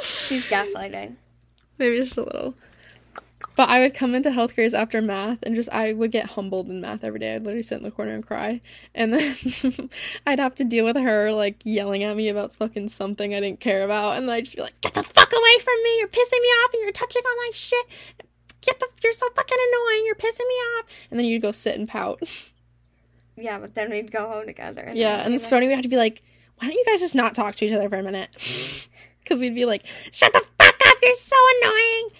She's 0.02 0.46
gaslighting. 0.50 1.16
Maybe 1.78 2.00
just 2.02 2.16
a 2.18 2.22
little. 2.24 2.54
But 3.56 3.68
I 3.68 3.78
would 3.80 3.94
come 3.94 4.14
into 4.14 4.32
health 4.32 4.56
careers 4.56 4.74
after 4.74 5.00
math 5.00 5.38
and 5.44 5.54
just 5.54 5.68
I 5.70 5.92
would 5.92 6.10
get 6.10 6.30
humbled 6.30 6.68
in 6.68 6.80
math 6.80 7.04
every 7.04 7.20
day. 7.20 7.34
I'd 7.34 7.42
literally 7.42 7.62
sit 7.62 7.78
in 7.78 7.84
the 7.84 7.90
corner 7.90 8.12
and 8.12 8.26
cry. 8.26 8.60
And 8.94 9.12
then 9.14 9.36
I'd 10.26 10.40
have 10.40 10.56
to 10.56 10.64
deal 10.64 10.84
with 10.84 10.96
her 10.96 11.32
like 11.32 11.56
yelling 11.64 12.02
at 12.02 12.16
me 12.16 12.28
about 12.28 12.54
fucking 12.54 12.88
something 12.88 13.32
I 13.34 13.40
didn't 13.40 13.60
care 13.60 13.84
about. 13.84 14.16
And 14.16 14.28
then 14.28 14.34
I'd 14.34 14.44
just 14.44 14.56
be 14.56 14.62
like, 14.62 14.80
Get 14.80 14.94
the 14.94 15.02
fuck 15.04 15.32
away 15.32 15.58
from 15.60 15.82
me, 15.84 15.98
you're 15.98 16.08
pissing 16.08 16.42
me 16.42 16.48
off 16.48 16.74
and 16.74 16.82
you're 16.82 16.92
touching 16.92 17.22
on 17.22 17.36
my 17.46 17.50
shit. 17.52 17.86
Get 18.60 18.80
the 18.80 18.88
you're 19.02 19.12
so 19.12 19.28
fucking 19.34 19.58
annoying, 19.58 20.02
you're 20.06 20.14
pissing 20.16 20.48
me 20.48 20.54
off. 20.54 20.86
And 21.10 21.20
then 21.20 21.26
you'd 21.26 21.42
go 21.42 21.52
sit 21.52 21.76
and 21.76 21.88
pout. 21.88 22.22
Yeah, 23.36 23.58
but 23.58 23.74
then 23.74 23.90
we'd 23.90 24.12
go 24.12 24.28
home 24.28 24.46
together. 24.46 24.82
And 24.82 24.96
Yeah, 24.96 25.24
and 25.24 25.34
the 25.34 25.38
be 25.38 25.44
Stony 25.44 25.66
would 25.66 25.74
have 25.74 25.82
to 25.82 25.88
be 25.88 25.96
like, 25.96 26.22
why 26.58 26.68
don't 26.68 26.76
you 26.76 26.84
guys 26.86 27.00
just 27.00 27.16
not 27.16 27.34
talk 27.34 27.56
to 27.56 27.64
each 27.64 27.72
other 27.72 27.88
for 27.88 27.96
a 27.98 28.02
minute? 28.02 28.30
Because 29.24 29.40
we'd 29.40 29.54
be 29.54 29.64
like, 29.64 29.84
shut 30.12 30.34
the 30.34 30.44
fuck 30.60 30.74
up, 30.86 30.96
you're 31.02 31.14
so 31.14 31.34
annoying. 31.62 32.10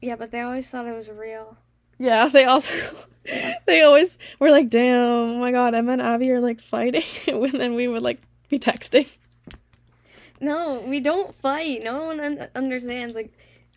Yeah, 0.00 0.16
but 0.16 0.30
they 0.30 0.40
always 0.40 0.68
thought 0.68 0.86
it 0.86 0.92
was 0.94 1.08
real. 1.08 1.56
Yeah, 1.98 2.28
they 2.28 2.44
also, 2.44 2.74
they 3.66 3.82
always 3.82 4.18
were 4.38 4.50
like, 4.50 4.68
damn, 4.68 4.96
oh 4.98 5.38
my 5.38 5.50
god, 5.52 5.74
Emma 5.74 5.92
and 5.92 6.02
Abby 6.02 6.30
are 6.30 6.40
like 6.40 6.60
fighting. 6.60 7.02
and 7.26 7.52
then 7.52 7.74
we 7.74 7.88
would 7.88 8.02
like 8.02 8.20
be 8.48 8.58
texting. 8.58 9.08
No, 10.40 10.84
we 10.86 11.00
don't 11.00 11.34
fight. 11.34 11.82
No 11.82 12.04
one 12.04 12.20
un- 12.20 12.48
understands. 12.54 13.14
Like, 13.14 13.32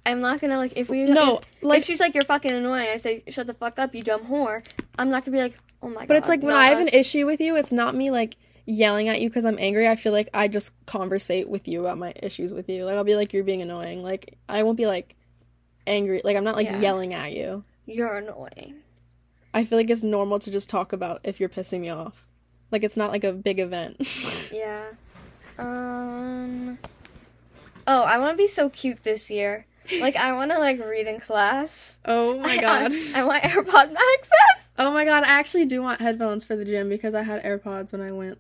I'm 0.05 0.19
not 0.21 0.41
gonna 0.41 0.58
like 0.58 0.73
if 0.75 0.89
we 0.89 1.05
No, 1.05 1.38
if, 1.38 1.63
like- 1.63 1.79
if 1.79 1.86
she's 1.86 1.99
like 1.99 2.13
you're 2.13 2.23
fucking 2.23 2.51
annoying. 2.51 2.89
I 2.89 2.97
say 2.97 3.23
shut 3.29 3.47
the 3.47 3.53
fuck 3.53 3.79
up, 3.79 3.95
you 3.95 4.03
dumb 4.03 4.25
whore. 4.25 4.65
I'm 4.97 5.10
not 5.10 5.25
gonna 5.25 5.38
be 5.38 5.41
like 5.41 5.58
oh 5.82 5.88
my 5.89 6.01
god. 6.01 6.08
But 6.10 6.17
it's 6.17 6.29
like 6.29 6.41
when 6.41 6.55
I 6.55 6.67
have 6.67 6.79
us. 6.79 6.93
an 6.93 6.99
issue 6.99 7.25
with 7.25 7.39
you, 7.39 7.55
it's 7.55 7.71
not 7.71 7.95
me 7.95 8.12
like 8.12 8.36
yelling 8.65 9.08
at 9.08 9.21
you 9.21 9.29
because 9.29 9.45
I'm 9.45 9.58
angry. 9.60 9.88
I 9.88 9.95
feel 9.95 10.12
like 10.12 10.29
I 10.34 10.47
just 10.47 10.73
conversate 10.86 11.47
with 11.49 11.67
you 11.67 11.82
about 11.82 11.97
my 11.97 12.13
issues 12.21 12.53
with 12.53 12.69
you. 12.69 12.86
Like 12.86 12.95
I'll 12.95 13.03
be 13.03 13.15
like, 13.15 13.32
you're 13.34 13.43
being 13.43 13.62
annoying. 13.62 14.03
Like 14.03 14.38
I 14.49 14.63
won't 14.63 14.77
be 14.77 14.86
like 14.86 15.15
angry. 15.88 16.22
Like 16.24 16.38
I'm 16.38 16.44
not 16.44 16.56
like 16.56 16.68
Yeah. 16.68 16.80
yelling 16.80 17.13
at 17.13 17.32
you. 17.34 17.63
You're 17.86 18.18
annoying. 18.18 18.76
I 19.54 19.65
feel 19.65 19.78
like 19.80 19.89
it's 19.89 20.04
normal 20.04 20.38
to 20.39 20.52
just 20.52 20.70
talk 20.70 20.94
about 20.94 21.22
if 21.24 21.39
you're 21.39 21.50
pissing 21.50 21.80
me 21.82 21.89
off. 21.89 22.28
Like 22.72 22.84
it's 22.84 22.96
not 22.98 23.12
like 23.12 23.24
a 23.24 23.34
big 23.34 23.60
event. 23.60 23.98
Yeah. 24.54 24.89
Um. 25.58 26.78
Oh, 27.88 28.02
I 28.04 28.18
want 28.18 28.34
to 28.34 28.38
be 28.38 28.48
so 28.48 28.70
cute 28.70 29.04
this 29.04 29.30
year. 29.30 29.65
Like 30.00 30.15
I 30.15 30.34
want 30.34 30.52
to 30.52 30.60
like 30.60 30.80
read 30.80 31.08
in 31.08 31.20
class. 31.20 32.00
oh 32.06 32.39
my 32.39 32.58
god. 32.58 32.92
I, 33.15 33.22
I 33.22 33.24
want 33.24 33.44
AirPod 33.44 33.92
Maxes. 33.92 34.72
oh 34.78 34.92
my 34.92 35.04
god, 35.06 35.24
I 35.24 35.28
actually 35.30 35.65
do 35.65 35.82
want 35.82 36.00
headphones 36.00 36.46
for 36.46 36.56
the 36.56 36.65
gym 36.65 36.89
because 36.89 37.13
I 37.15 37.24
had 37.24 37.44
AirPods 37.44 37.92
when 37.92 38.02
I 38.02 38.12
went 38.12 38.38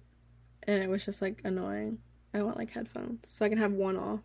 and 0.63 0.83
it 0.83 0.89
was 0.89 1.03
just 1.03 1.21
like 1.21 1.41
annoying. 1.43 1.97
I 2.33 2.43
want 2.43 2.57
like 2.57 2.69
headphones 2.71 3.27
so 3.27 3.43
I 3.45 3.49
can 3.49 3.57
have 3.57 3.71
one 3.71 3.97
off. 3.97 4.19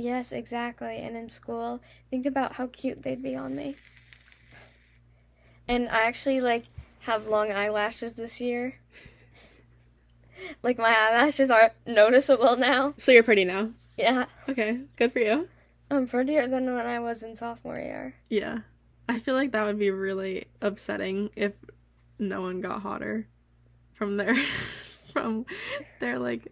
Yes, 0.00 0.32
exactly. 0.32 0.96
And 0.96 1.14
in 1.14 1.28
school, 1.28 1.82
think 2.08 2.24
about 2.24 2.54
how 2.54 2.68
cute 2.68 3.02
they'd 3.02 3.22
be 3.22 3.36
on 3.36 3.54
me. 3.54 3.76
And 5.68 5.90
I 5.90 6.06
actually 6.06 6.40
like 6.40 6.64
have 7.00 7.26
long 7.26 7.52
eyelashes 7.52 8.14
this 8.14 8.40
year. 8.40 8.76
Like 10.62 10.78
my 10.78 10.96
eyelashes 10.98 11.50
are 11.50 11.72
noticeable 11.86 12.56
now. 12.56 12.94
So 12.96 13.12
you're 13.12 13.22
pretty 13.22 13.44
now. 13.44 13.72
Yeah, 13.98 14.24
Okay, 14.48 14.80
good 14.96 15.12
for 15.12 15.18
you. 15.18 15.48
I'm 15.90 16.06
prettier 16.06 16.48
than 16.48 16.74
when 16.74 16.86
I 16.86 16.98
was 16.98 17.22
in 17.22 17.34
sophomore 17.34 17.78
year. 17.78 18.14
Yeah. 18.30 18.60
I 19.06 19.18
feel 19.18 19.34
like 19.34 19.52
that 19.52 19.66
would 19.66 19.78
be 19.78 19.90
really 19.90 20.46
upsetting 20.62 21.28
if 21.36 21.52
no 22.18 22.40
one 22.40 22.62
got 22.62 22.80
hotter 22.80 23.26
from 23.92 24.16
their 24.16 24.34
from 25.12 25.44
their 26.00 26.18
like 26.18 26.46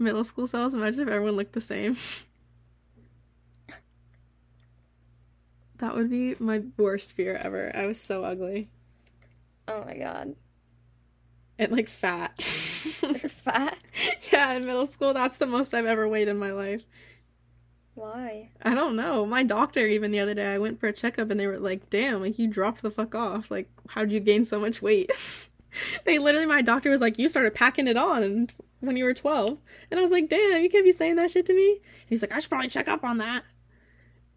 middle 0.00 0.24
school 0.24 0.48
selves. 0.48 0.74
Imagine 0.74 1.02
if 1.02 1.08
everyone 1.08 1.36
looked 1.36 1.52
the 1.52 1.60
same. 1.60 1.96
That 5.78 5.94
would 5.94 6.10
be 6.10 6.36
my 6.38 6.62
worst 6.76 7.12
fear 7.12 7.34
ever. 7.36 7.70
I 7.74 7.86
was 7.86 8.00
so 8.00 8.24
ugly 8.24 8.68
Oh 9.68 9.84
my 9.84 9.96
god, 9.96 10.36
and 11.58 11.72
like 11.72 11.88
fat. 11.88 12.32
you're 13.02 13.28
fat. 13.28 13.76
yeah, 14.32 14.52
in 14.52 14.64
middle 14.64 14.86
school, 14.86 15.12
that's 15.12 15.38
the 15.38 15.46
most 15.46 15.74
I've 15.74 15.86
ever 15.86 16.08
weighed 16.08 16.28
in 16.28 16.38
my 16.38 16.52
life. 16.52 16.82
Why? 17.94 18.50
I 18.62 18.74
don't 18.74 18.94
know. 18.94 19.24
My 19.26 19.42
doctor 19.42 19.86
even 19.86 20.10
the 20.10 20.20
other 20.20 20.34
day, 20.34 20.46
I 20.46 20.58
went 20.58 20.78
for 20.78 20.86
a 20.86 20.92
checkup 20.92 21.30
and 21.30 21.40
they 21.40 21.46
were 21.46 21.58
like, 21.58 21.90
"Damn, 21.90 22.20
like 22.20 22.38
you 22.38 22.46
dropped 22.46 22.82
the 22.82 22.90
fuck 22.90 23.14
off. 23.14 23.50
Like, 23.50 23.68
how'd 23.88 24.12
you 24.12 24.20
gain 24.20 24.44
so 24.44 24.60
much 24.60 24.82
weight?" 24.82 25.10
they 26.04 26.18
literally, 26.18 26.46
my 26.46 26.62
doctor 26.62 26.90
was 26.90 27.00
like, 27.00 27.18
"You 27.18 27.28
started 27.28 27.54
packing 27.54 27.88
it 27.88 27.96
on 27.96 28.48
when 28.80 28.96
you 28.96 29.04
were 29.04 29.14
12," 29.14 29.58
and 29.90 29.98
I 29.98 30.02
was 30.02 30.12
like, 30.12 30.28
"Damn, 30.28 30.62
you 30.62 30.70
can't 30.70 30.84
be 30.84 30.92
saying 30.92 31.16
that 31.16 31.32
shit 31.32 31.46
to 31.46 31.54
me." 31.54 31.80
He's 32.06 32.22
like, 32.22 32.32
"I 32.32 32.38
should 32.38 32.50
probably 32.50 32.68
check 32.68 32.88
up 32.88 33.02
on 33.02 33.18
that." 33.18 33.42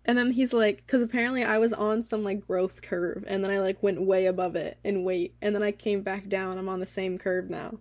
And 0.09 0.17
then 0.17 0.31
he's 0.31 0.53
like, 0.53 0.77
because 0.77 1.03
apparently 1.03 1.43
I 1.43 1.59
was 1.59 1.71
on 1.71 2.01
some 2.01 2.23
like 2.23 2.47
growth 2.47 2.81
curve, 2.81 3.23
and 3.27 3.43
then 3.43 3.51
I 3.51 3.59
like 3.59 3.83
went 3.83 4.01
way 4.01 4.25
above 4.25 4.55
it 4.55 4.79
in 4.83 5.03
weight, 5.03 5.35
and 5.39 5.53
then 5.53 5.61
I 5.61 5.71
came 5.71 6.01
back 6.01 6.27
down. 6.27 6.57
I'm 6.57 6.67
on 6.67 6.79
the 6.79 6.87
same 6.87 7.19
curve 7.19 7.47
now, 7.47 7.77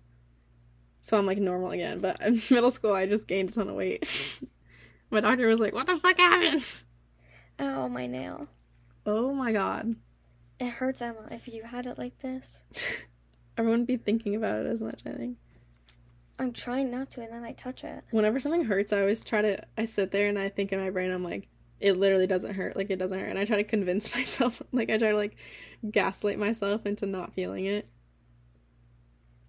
so 1.00 1.16
I'm 1.16 1.24
like 1.24 1.38
normal 1.38 1.70
again. 1.70 2.00
But 2.00 2.20
in 2.26 2.42
middle 2.50 2.70
school, 2.70 2.92
I 2.92 3.06
just 3.06 3.28
gained 3.28 3.48
a 3.48 3.52
ton 3.52 3.70
of 3.70 3.76
weight. 3.76 4.06
My 5.10 5.22
doctor 5.22 5.48
was 5.48 5.58
like, 5.58 5.72
"What 5.72 5.86
the 5.86 5.96
fuck 5.96 6.18
happened?" 6.18 6.66
Oh, 7.58 7.88
my 7.88 8.06
nail. 8.06 8.46
Oh 9.06 9.32
my 9.32 9.52
god. 9.52 9.96
It 10.60 10.68
hurts, 10.68 11.00
Emma. 11.00 11.28
If 11.30 11.48
you 11.48 11.62
had 11.62 11.86
it 11.86 11.96
like 11.96 12.18
this, 12.18 12.62
I 13.56 13.62
wouldn't 13.62 13.88
be 13.88 13.96
thinking 13.96 14.34
about 14.34 14.66
it 14.66 14.66
as 14.66 14.82
much, 14.82 15.00
I 15.06 15.12
think. 15.12 15.38
I'm 16.38 16.52
trying 16.52 16.90
not 16.90 17.10
to, 17.12 17.22
and 17.22 17.32
then 17.32 17.42
I 17.42 17.52
touch 17.52 17.84
it. 17.84 18.04
Whenever 18.10 18.38
something 18.38 18.66
hurts, 18.66 18.92
I 18.92 19.00
always 19.00 19.24
try 19.24 19.40
to 19.40 19.64
I 19.78 19.86
sit 19.86 20.10
there 20.10 20.28
and 20.28 20.38
I 20.38 20.50
think 20.50 20.74
in 20.74 20.78
my 20.78 20.90
brain 20.90 21.10
I'm 21.10 21.24
like, 21.24 21.48
it 21.80 21.92
literally 21.92 22.26
doesn't 22.26 22.54
hurt, 22.54 22.76
like 22.76 22.90
it 22.90 22.96
doesn't 22.98 23.18
hurt. 23.18 23.28
And 23.28 23.38
I 23.38 23.44
try 23.44 23.56
to 23.56 23.64
convince 23.64 24.14
myself 24.14 24.60
like 24.72 24.90
I 24.90 24.98
try 24.98 25.10
to 25.10 25.16
like 25.16 25.36
gaslight 25.90 26.38
myself 26.38 26.86
into 26.86 27.06
not 27.06 27.34
feeling 27.34 27.66
it. 27.66 27.88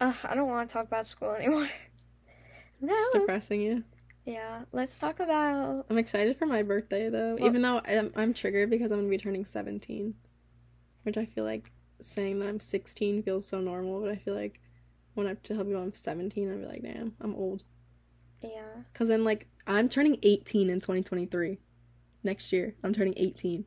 Ugh, 0.02 0.16
I 0.24 0.36
don't 0.36 0.48
want 0.48 0.70
to 0.70 0.74
talk 0.74 0.86
about 0.86 1.06
school 1.06 1.32
anymore. 1.32 1.68
no. 2.82 2.94
It's 2.94 3.14
depressing 3.14 3.62
you. 3.62 3.84
Yeah, 4.26 4.62
let's 4.72 4.98
talk 5.00 5.20
about. 5.20 5.86
I'm 5.90 5.98
excited 5.98 6.38
for 6.38 6.46
my 6.46 6.62
birthday 6.64 7.10
though, 7.10 7.36
Well- 7.40 7.48
even 7.48 7.62
though 7.62 7.82
I'm, 7.84 8.14
I'm 8.16 8.34
triggered 8.34 8.70
because 8.70 8.92
I'm 8.92 9.00
gonna 9.00 9.10
be 9.10 9.18
turning 9.18 9.46
17, 9.46 10.14
which 11.04 11.18
I 11.18 11.26
feel 11.26 11.44
like 11.44 11.72
saying 12.00 12.40
that 12.40 12.48
I'm 12.48 12.60
16 12.60 13.24
feels 13.24 13.46
so 13.46 13.60
normal, 13.60 14.02
but 14.02 14.12
I 14.12 14.16
feel 14.16 14.36
like 14.36 14.62
when 15.16 15.26
I 15.26 15.30
have 15.30 15.44
to 15.44 15.56
tell 15.56 15.66
people 15.66 15.82
I'm 15.82 15.94
17, 15.94 16.50
I'll 16.50 16.58
be 16.60 16.66
like, 16.66 16.84
damn, 16.84 17.14
I'm 17.20 17.36
old. 17.36 17.64
Yeah. 18.42 18.84
Cause 18.94 19.10
then 19.10 19.24
like 19.26 19.48
I'm 19.68 19.90
turning 19.90 20.18
18 20.24 20.70
in 20.70 20.80
2023. 20.80 21.58
Next 22.24 22.52
year, 22.52 22.76
I'm 22.84 22.94
turning 22.94 23.14
18. 23.18 23.66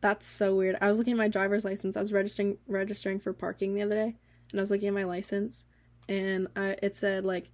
That's 0.00 0.26
so 0.26 0.54
weird. 0.54 0.76
I 0.80 0.88
was 0.88 0.98
looking 0.98 1.14
at 1.14 1.18
my 1.18 1.28
driver's 1.28 1.64
license. 1.64 1.96
I 1.96 2.00
was 2.00 2.12
registering 2.12 2.58
registering 2.66 3.18
for 3.18 3.32
parking 3.32 3.74
the 3.74 3.82
other 3.82 3.94
day, 3.94 4.16
and 4.50 4.60
I 4.60 4.62
was 4.62 4.70
looking 4.70 4.88
at 4.88 4.94
my 4.94 5.04
license, 5.04 5.64
and 6.08 6.48
I, 6.54 6.76
it 6.82 6.94
said 6.94 7.24
like, 7.24 7.50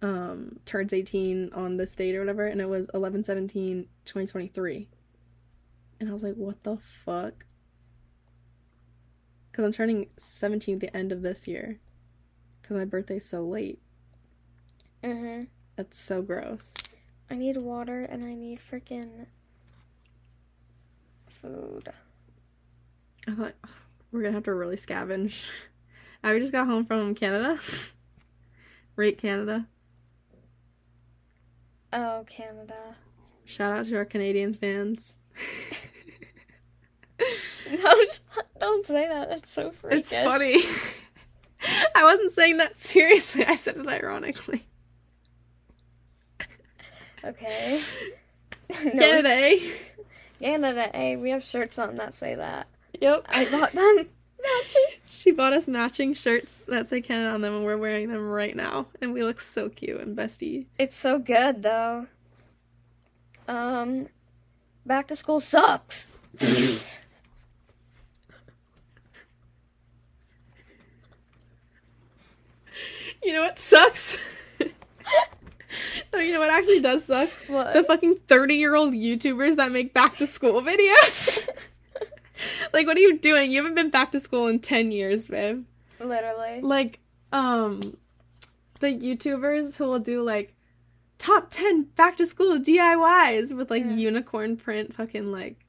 um, 0.00 0.60
turns 0.64 0.92
18 0.92 1.50
on 1.52 1.76
this 1.76 1.94
date 1.94 2.14
or 2.14 2.20
whatever, 2.20 2.46
and 2.46 2.60
it 2.60 2.68
was 2.68 2.88
11 2.94 3.24
17 3.24 3.86
2023. 4.04 4.88
And 6.00 6.08
I 6.08 6.12
was 6.12 6.22
like, 6.22 6.36
what 6.36 6.62
the 6.62 6.78
fuck? 7.04 7.44
Because 9.50 9.64
I'm 9.64 9.72
turning 9.72 10.08
17 10.16 10.76
at 10.76 10.80
the 10.80 10.96
end 10.96 11.10
of 11.10 11.22
this 11.22 11.48
year. 11.48 11.80
Because 12.62 12.76
my 12.76 12.84
birthday's 12.84 13.28
so 13.28 13.42
late. 13.42 13.80
Mm-hmm. 15.02 15.46
That's 15.76 15.98
so 15.98 16.22
gross. 16.22 16.74
I 17.30 17.36
need 17.36 17.56
water 17.56 18.04
and 18.04 18.24
I 18.24 18.34
need 18.34 18.58
freaking 18.58 19.26
food. 21.26 21.88
I 23.26 23.34
thought 23.34 23.54
we're 24.10 24.22
gonna 24.22 24.32
have 24.32 24.44
to 24.44 24.54
really 24.54 24.76
scavenge. 24.76 25.42
I 26.24 26.38
just 26.38 26.52
got 26.52 26.66
home 26.66 26.84
from 26.84 27.14
Canada. 27.14 27.60
Rate 28.96 29.18
Canada. 29.18 29.66
Oh, 31.92 32.24
Canada. 32.28 32.96
Shout 33.44 33.72
out 33.72 33.86
to 33.86 33.96
our 33.96 34.04
Canadian 34.04 34.54
fans. 34.54 35.16
No, 37.70 37.94
don't 38.60 38.86
say 38.86 39.08
that. 39.08 39.30
That's 39.30 39.50
so 39.50 39.70
freakish. 39.70 40.12
It's 40.12 40.12
funny. 40.12 40.62
I 41.94 42.04
wasn't 42.04 42.32
saying 42.32 42.58
that 42.58 42.78
seriously. 42.78 43.44
I 43.44 43.56
said 43.56 43.76
it 43.76 43.86
ironically. 43.86 44.66
Okay. 47.24 47.80
Canada, 48.70 49.28
eh? 49.30 49.58
Canada, 50.40 50.90
hey, 50.92 51.16
we 51.16 51.30
have 51.30 51.42
shirts 51.42 51.78
on 51.78 51.96
that 51.96 52.14
say 52.14 52.34
that. 52.34 52.68
Yep. 53.00 53.26
I 53.28 53.50
bought 53.50 53.72
them 53.72 53.96
matching. 54.42 54.84
She 55.06 55.30
bought 55.30 55.52
us 55.52 55.66
matching 55.66 56.14
shirts 56.14 56.62
that 56.68 56.88
say 56.88 57.00
Canada 57.00 57.30
on 57.30 57.40
them, 57.40 57.54
and 57.54 57.64
we're 57.64 57.76
wearing 57.76 58.08
them 58.08 58.28
right 58.28 58.54
now, 58.54 58.86
and 59.00 59.12
we 59.12 59.22
look 59.22 59.40
so 59.40 59.68
cute 59.68 60.00
and 60.00 60.16
bestie. 60.16 60.66
It's 60.78 60.96
so 60.96 61.18
good 61.18 61.62
though. 61.62 62.06
Um, 63.48 64.08
back 64.86 65.08
to 65.08 65.16
school 65.16 65.40
sucks. 65.40 66.10
You 73.22 73.32
know 73.32 73.40
what 73.42 73.58
sucks? 73.58 74.16
Oh, 76.12 76.18
you 76.18 76.32
know 76.32 76.40
what 76.40 76.50
actually 76.50 76.80
does 76.80 77.04
suck? 77.04 77.30
What? 77.48 77.74
The 77.74 77.84
fucking 77.84 78.16
30 78.28 78.54
year 78.54 78.74
old 78.74 78.94
YouTubers 78.94 79.56
that 79.56 79.70
make 79.72 79.92
back 79.94 80.16
to 80.16 80.26
school 80.26 80.62
videos. 80.62 81.48
like, 82.72 82.86
what 82.86 82.96
are 82.96 83.00
you 83.00 83.18
doing? 83.18 83.50
You 83.50 83.58
haven't 83.58 83.74
been 83.74 83.90
back 83.90 84.12
to 84.12 84.20
school 84.20 84.46
in 84.48 84.60
10 84.60 84.90
years, 84.92 85.28
babe. 85.28 85.64
Literally. 86.00 86.60
Like, 86.62 87.00
um, 87.32 87.96
the 88.80 88.88
YouTubers 88.88 89.76
who 89.76 89.84
will 89.84 89.98
do 89.98 90.22
like 90.22 90.54
top 91.18 91.48
10 91.50 91.82
back 91.96 92.16
to 92.18 92.26
school 92.26 92.58
DIYs 92.58 93.52
with 93.54 93.70
like 93.70 93.84
Yeah. 93.84 93.94
unicorn 93.94 94.56
print 94.56 94.94
fucking 94.94 95.30
like. 95.32 95.64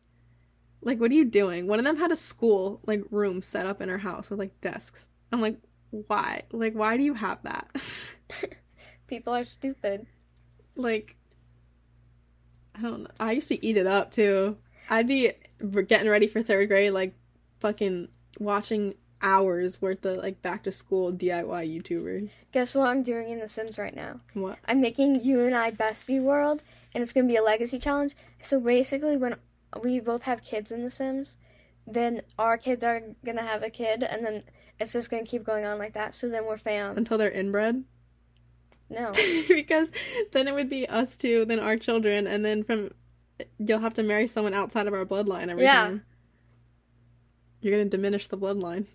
Like, 0.82 0.98
what 1.02 1.12
are 1.12 1.16
you 1.16 1.26
doing? 1.26 1.68
One 1.68 1.78
of 1.80 1.84
them 1.84 1.98
had 1.98 2.10
a 2.10 2.16
school, 2.16 2.80
like, 2.86 3.04
room 3.12 3.42
set 3.42 3.66
up 3.66 3.82
in 3.82 3.90
her 3.90 3.98
house 3.98 4.30
with, 4.30 4.40
like, 4.40 4.62
desks. 4.62 5.10
I'm 5.30 5.42
like, 5.42 5.58
why? 5.90 6.44
Like, 6.54 6.74
why 6.74 6.96
do 6.96 7.04
you 7.04 7.16
have 7.16 7.44
that? 7.44 7.70
People 9.10 9.34
are 9.36 9.46
stupid. 9.46 10.06
like 10.76 11.16
I 12.76 12.82
don't 12.82 13.04
know. 13.04 13.10
I 13.20 13.34
used 13.34 13.50
to 13.50 13.66
eat 13.66 13.76
it 13.76 13.88
up 13.88 14.12
too. 14.12 14.58
I'd 14.90 15.08
be 15.08 15.34
getting 15.88 16.10
ready 16.10 16.28
for 16.28 16.42
third 16.42 16.70
grade, 16.70 16.94
like 16.94 17.14
fucking 17.60 18.08
watching 18.40 18.96
hours 19.22 19.82
worth 19.82 20.06
of 20.06 20.18
like 20.18 20.42
back 20.42 20.64
to 20.64 20.72
school 20.72 21.12
DIY 21.12 21.82
YouTubers. 21.84 22.32
Guess 22.54 22.76
what 22.76 22.88
I'm 22.88 23.04
doing 23.04 23.30
in 23.30 23.40
The 23.40 23.50
Sims 23.50 23.78
right 23.78 23.96
now? 23.96 24.22
What? 24.34 24.60
I'm 24.66 24.80
making 24.80 25.22
you 25.22 25.44
and 25.44 25.54
I 25.54 25.72
bestie 25.72 26.22
world, 26.22 26.64
and 26.94 27.02
it's 27.02 27.12
gonna 27.12 27.28
be 27.28 27.36
a 27.36 27.44
legacy 27.44 27.80
challenge. 27.80 28.16
So 28.42 28.62
basically, 28.62 29.18
when 29.18 29.36
we 29.84 30.00
both 30.00 30.24
have 30.24 30.44
kids 30.44 30.72
in 30.72 30.84
The 30.84 30.92
Sims, 30.92 31.38
then 31.86 32.22
our 32.38 32.58
kids 32.58 32.84
are 32.84 33.02
gonna 33.26 33.44
have 33.44 33.62
a 33.62 33.70
kid, 33.70 34.04
and 34.04 34.26
then 34.26 34.44
it's 34.80 34.94
just 34.94 35.10
gonna 35.10 35.26
keep 35.26 35.44
going 35.44 35.66
on 35.66 35.78
like 35.78 35.94
that. 35.94 36.16
So 36.16 36.30
then 36.30 36.46
we're 36.46 36.58
fam. 36.58 36.98
Until 36.98 37.18
they're 37.18 37.30
inbred? 37.30 37.84
No. 38.90 39.12
because 39.48 39.90
then 40.32 40.48
it 40.48 40.54
would 40.54 40.70
be 40.70 40.88
us 40.88 41.16
two, 41.18 41.46
then 41.46 41.60
our 41.60 41.78
children, 41.78 42.28
and 42.28 42.44
then 42.44 42.64
from 42.64 42.92
you'll 43.58 43.80
have 43.80 43.94
to 43.94 44.04
marry 44.04 44.28
someone 44.28 44.54
outside 44.54 44.88
of 44.88 44.94
our 44.94 45.06
bloodline 45.06 45.50
every 45.50 45.64
Yeah. 45.64 45.84
time. 45.86 46.04
You're 47.62 47.78
gonna 47.78 47.90
diminish 47.90 48.28
the 48.28 48.38
bloodline. 48.38 48.86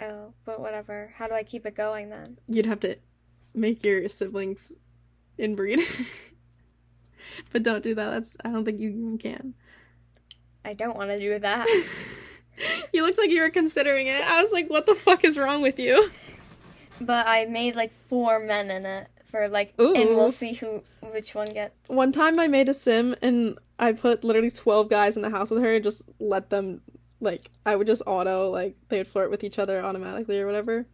Oh, 0.00 0.32
but 0.44 0.60
whatever. 0.60 1.12
How 1.16 1.28
do 1.28 1.34
I 1.34 1.42
keep 1.44 1.64
it 1.66 1.76
going 1.76 2.10
then? 2.10 2.38
You'd 2.48 2.66
have 2.66 2.80
to 2.80 2.96
make 3.54 3.84
your 3.84 4.08
siblings 4.08 4.72
inbreed. 5.38 5.80
but 7.52 7.62
don't 7.62 7.82
do 7.82 7.94
that. 7.94 8.10
That's 8.10 8.36
I 8.44 8.50
don't 8.50 8.64
think 8.64 8.80
you 8.80 8.88
even 8.90 9.18
can. 9.18 9.54
I 10.64 10.74
don't 10.74 10.96
want 10.96 11.10
to 11.10 11.18
do 11.18 11.38
that. 11.38 11.66
you 12.92 13.02
looked 13.02 13.18
like 13.18 13.30
you 13.30 13.42
were 13.42 13.50
considering 13.50 14.06
it. 14.06 14.22
I 14.22 14.42
was 14.42 14.52
like, 14.52 14.70
what 14.70 14.86
the 14.86 14.94
fuck 14.94 15.24
is 15.24 15.36
wrong 15.36 15.62
with 15.62 15.78
you? 15.78 16.10
But 17.06 17.26
I 17.26 17.46
made 17.46 17.76
like 17.76 17.92
four 18.08 18.38
men 18.40 18.70
in 18.70 18.86
it 18.86 19.08
for 19.24 19.48
like, 19.48 19.74
and 19.78 20.16
we'll 20.16 20.30
see 20.30 20.52
who 20.52 20.82
which 21.12 21.34
one 21.34 21.46
gets. 21.46 21.74
One 21.88 22.12
time 22.12 22.38
I 22.38 22.48
made 22.48 22.68
a 22.68 22.74
sim 22.74 23.14
and 23.22 23.58
I 23.78 23.92
put 23.92 24.22
literally 24.22 24.50
12 24.50 24.88
guys 24.88 25.16
in 25.16 25.22
the 25.22 25.30
house 25.30 25.50
with 25.50 25.62
her 25.62 25.74
and 25.74 25.82
just 25.82 26.02
let 26.20 26.50
them, 26.50 26.82
like, 27.20 27.50
I 27.66 27.74
would 27.74 27.88
just 27.88 28.02
auto, 28.06 28.48
like, 28.50 28.76
they 28.88 28.98
would 28.98 29.08
flirt 29.08 29.30
with 29.30 29.42
each 29.42 29.58
other 29.58 29.82
automatically 29.82 30.38
or 30.40 30.46
whatever. 30.46 30.86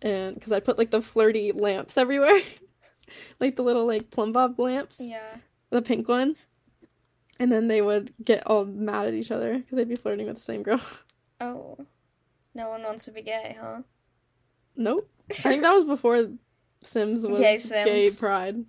And, 0.00 0.34
because 0.34 0.50
I 0.50 0.58
put, 0.58 0.78
like, 0.78 0.90
the 0.90 1.00
flirty 1.00 1.52
lamps 1.52 1.96
everywhere. 1.96 2.40
like, 3.40 3.54
the 3.54 3.62
little, 3.62 3.86
like, 3.86 4.10
plumbob 4.10 4.58
lamps. 4.58 4.98
Yeah. 5.00 5.36
The 5.70 5.80
pink 5.80 6.08
one. 6.08 6.34
And 7.38 7.52
then 7.52 7.68
they 7.68 7.80
would 7.80 8.12
get 8.24 8.42
all 8.46 8.64
mad 8.64 9.06
at 9.06 9.14
each 9.14 9.30
other 9.30 9.58
because 9.58 9.76
they'd 9.76 9.88
be 9.88 9.94
flirting 9.94 10.26
with 10.26 10.36
the 10.36 10.42
same 10.42 10.62
girl. 10.62 10.80
Oh. 11.40 11.76
No 12.54 12.68
one 12.68 12.84
wants 12.84 13.06
to 13.06 13.10
be 13.10 13.20
gay, 13.20 13.56
huh? 13.60 13.80
Nope. 14.76 15.08
I 15.30 15.34
think 15.34 15.62
that 15.62 15.74
was 15.74 15.84
before 15.84 16.28
Sims 16.84 17.26
was 17.26 17.38
Gay 17.40 17.58
gay 17.84 18.10
pride. 18.10 18.64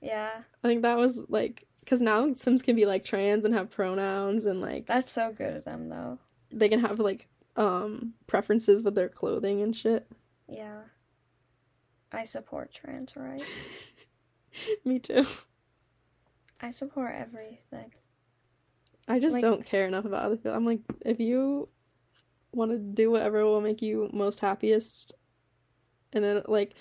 Yeah. 0.00 0.30
I 0.64 0.68
think 0.68 0.82
that 0.82 0.98
was 0.98 1.20
like 1.28 1.66
because 1.80 2.00
now 2.00 2.32
Sims 2.34 2.62
can 2.62 2.76
be 2.76 2.86
like 2.86 3.04
trans 3.04 3.44
and 3.44 3.54
have 3.54 3.70
pronouns 3.70 4.46
and 4.46 4.60
like 4.60 4.86
That's 4.86 5.12
so 5.12 5.32
good 5.32 5.54
of 5.56 5.64
them 5.64 5.88
though. 5.88 6.18
they 6.50 6.68
can 6.68 6.80
have 6.80 6.98
like 6.98 7.28
um 7.56 8.14
preferences 8.26 8.82
with 8.82 8.94
their 8.94 9.08
clothing 9.08 9.60
and 9.62 9.74
shit. 9.76 10.06
Yeah. 10.48 10.80
I 12.10 12.24
support 12.24 12.72
trans 12.74 13.16
rights. 13.16 13.46
Me 14.84 14.98
too. 14.98 15.24
I 16.60 16.70
support 16.70 17.14
everything. 17.16 17.92
I 19.08 19.18
just 19.18 19.32
Like- 19.34 19.42
don't 19.42 19.64
care 19.64 19.86
enough 19.86 20.04
about 20.04 20.24
other 20.24 20.36
people. 20.36 20.52
I'm 20.52 20.66
like, 20.66 20.80
if 21.04 21.20
you 21.20 21.68
want 22.52 22.70
to 22.70 22.78
do 22.78 23.10
whatever 23.10 23.44
will 23.44 23.60
make 23.62 23.80
you 23.82 24.10
most 24.12 24.40
happiest, 24.40 25.14
and 26.12 26.24
it 26.24 26.48
like, 26.48 26.74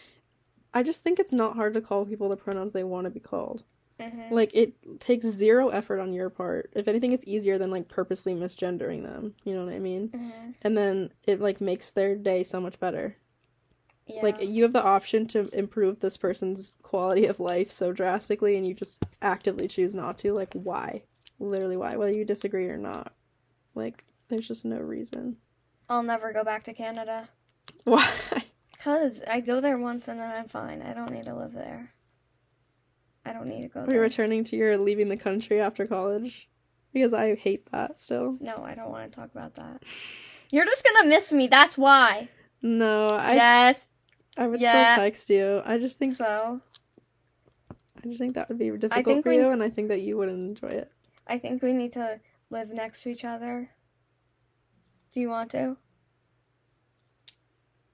I 0.74 0.84
just 0.84 1.04
think 1.04 1.20
it's 1.20 1.34
not 1.34 1.56
hard 1.56 1.74
to 1.74 1.82
call 1.82 2.06
people 2.06 2.30
the 2.30 2.38
pronouns 2.38 2.72
they 2.74 2.84
want 2.84 3.06
to 3.06 3.10
be 3.12 3.20
called. 3.20 3.64
hmm 4.00 4.34
Like 4.34 4.52
it 4.54 4.74
takes 5.00 5.26
zero 5.26 5.70
effort 5.70 6.00
on 6.00 6.14
your 6.14 6.30
part. 6.30 6.72
If 6.74 6.88
anything, 6.88 7.12
it's 7.12 7.28
easier 7.28 7.58
than 7.58 7.72
like 7.72 7.88
purposely 7.88 8.34
misgendering 8.36 9.04
them. 9.04 9.36
You 9.44 9.54
know 9.56 9.66
what 9.66 9.74
I 9.74 9.80
mean? 9.80 10.10
hmm 10.10 10.52
And 10.62 10.78
then 10.78 11.12
it 11.26 11.40
like 11.42 11.62
makes 11.62 11.92
their 11.92 12.16
day 12.16 12.44
so 12.44 12.60
much 12.62 12.80
better. 12.80 13.18
Yeah. 14.08 14.22
Like 14.24 14.42
you 14.42 14.64
have 14.64 14.74
the 14.74 14.84
option 14.84 15.28
to 15.30 15.48
improve 15.58 16.00
this 16.00 16.18
person's 16.18 16.74
quality 16.82 17.26
of 17.28 17.40
life 17.40 17.72
so 17.72 17.92
drastically 17.94 18.58
and 18.58 18.68
you 18.68 18.74
just 18.74 19.06
actively 19.22 19.68
choose 19.68 19.94
not 19.96 20.18
to. 20.20 20.34
Like 20.34 20.54
why? 20.54 21.04
Literally 21.40 21.78
why? 21.78 21.96
Whether 21.96 22.14
you 22.14 22.26
disagree 22.26 22.68
or 22.68 22.78
not. 22.78 23.14
Like 23.76 24.04
there's 24.28 24.48
just 24.48 24.66
no 24.66 24.78
reason. 24.80 25.38
I'll 25.90 26.04
never 26.04 26.32
go 26.34 26.44
back 26.44 26.64
to 26.64 26.74
Canada. 26.74 27.28
Why? 27.84 28.08
Cause 28.84 29.22
I 29.28 29.42
go 29.42 29.62
there 29.62 29.78
once 29.78 30.08
and 30.08 30.20
then 30.20 30.32
I'm 30.32 30.48
fine. 30.48 30.82
I 30.82 30.94
don't 30.94 31.12
need 31.12 31.26
to 31.26 31.36
live 31.36 31.54
there. 31.54 31.94
I 33.26 33.34
don't 33.34 33.48
need 33.48 33.62
to 33.62 33.68
go 33.68 33.82
Are 33.82 33.86
you 33.86 33.92
there. 33.94 34.02
returning 34.02 34.44
to 34.46 34.56
your 34.56 34.78
leaving 34.78 35.10
the 35.10 35.18
country 35.18 35.60
after 35.62 35.86
college? 35.86 36.50
Because 36.94 37.14
I 37.14 37.36
hate 37.36 37.72
that 37.72 38.00
still. 38.00 38.38
no, 38.42 38.56
I 38.66 38.74
don't 38.76 38.90
want 38.90 39.12
to 39.12 39.16
talk 39.16 39.30
about 39.32 39.56
that. 39.56 39.84
You're 40.50 40.66
just 40.66 40.84
gonna 40.84 41.08
miss 41.08 41.32
me. 41.32 41.48
That's 41.48 41.78
why. 41.78 42.30
No, 42.62 43.08
I 43.08 43.34
yes. 43.36 43.88
I 44.38 44.48
would 44.48 44.60
Yeah. 44.62 44.94
still 44.94 45.04
text 45.04 45.30
you. 45.30 45.62
I 45.64 45.78
just 45.78 45.98
think 46.00 46.14
So 46.16 46.62
I 47.70 48.08
just 48.08 48.18
think 48.18 48.34
that 48.36 48.50
would 48.50 48.58
be 48.58 48.72
difficult 48.72 49.24
for 49.24 49.30
we- 49.30 49.38
you 49.38 49.50
and 49.50 49.62
I 49.62 49.70
think 49.70 49.90
that 49.90 50.02
you 50.02 50.18
wouldn't 50.18 50.38
enjoy 50.60 50.70
it. 50.76 50.92
I 51.28 51.38
think 51.38 51.62
we 51.62 51.72
need 51.74 51.94
to 51.94 52.20
live 52.50 52.70
next 52.72 53.04
to 53.04 53.10
each 53.12 53.24
other. 53.24 53.70
Do 55.14 55.20
you 55.22 55.30
want 55.30 55.52
to? 55.52 55.78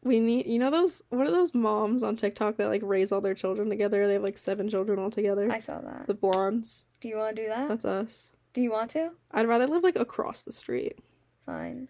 We 0.08 0.20
need 0.20 0.48
you 0.48 0.58
know 0.58 0.72
those 0.72 1.04
what 1.10 1.28
are 1.28 1.32
those 1.32 1.54
moms 1.54 2.02
on 2.02 2.16
TikTok 2.16 2.58
that 2.58 2.68
like 2.68 2.82
raise 2.84 3.12
all 3.12 3.22
their 3.22 3.34
children 3.34 3.70
together? 3.70 4.08
They 4.08 4.14
have 4.14 4.24
like 4.24 4.38
seven 4.38 4.70
children 4.70 5.00
all 5.00 5.12
together. 5.12 5.52
I 5.52 5.60
saw 5.60 5.82
that. 5.82 6.08
The 6.08 6.14
blondes. 6.14 6.86
Do 7.02 7.10
you 7.10 7.18
want 7.18 7.36
to 7.36 7.44
do 7.44 7.50
that? 7.50 7.68
That's 7.68 7.86
us. 7.86 8.34
Do 8.54 8.62
you 8.62 8.72
want 8.72 8.92
to? 8.92 9.12
I'd 9.32 9.48
rather 9.48 9.68
live 9.68 9.84
like 9.84 9.98
across 9.98 10.44
the 10.44 10.52
street. 10.52 10.98
Fine. 11.46 11.90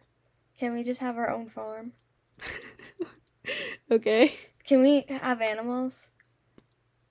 Can 0.57 0.73
we 0.73 0.83
just 0.83 0.99
have 0.99 1.17
our 1.17 1.29
own 1.29 1.47
farm? 1.47 1.93
okay. 3.91 4.33
Can 4.65 4.81
we 4.81 5.05
have 5.07 5.41
animals? 5.41 6.07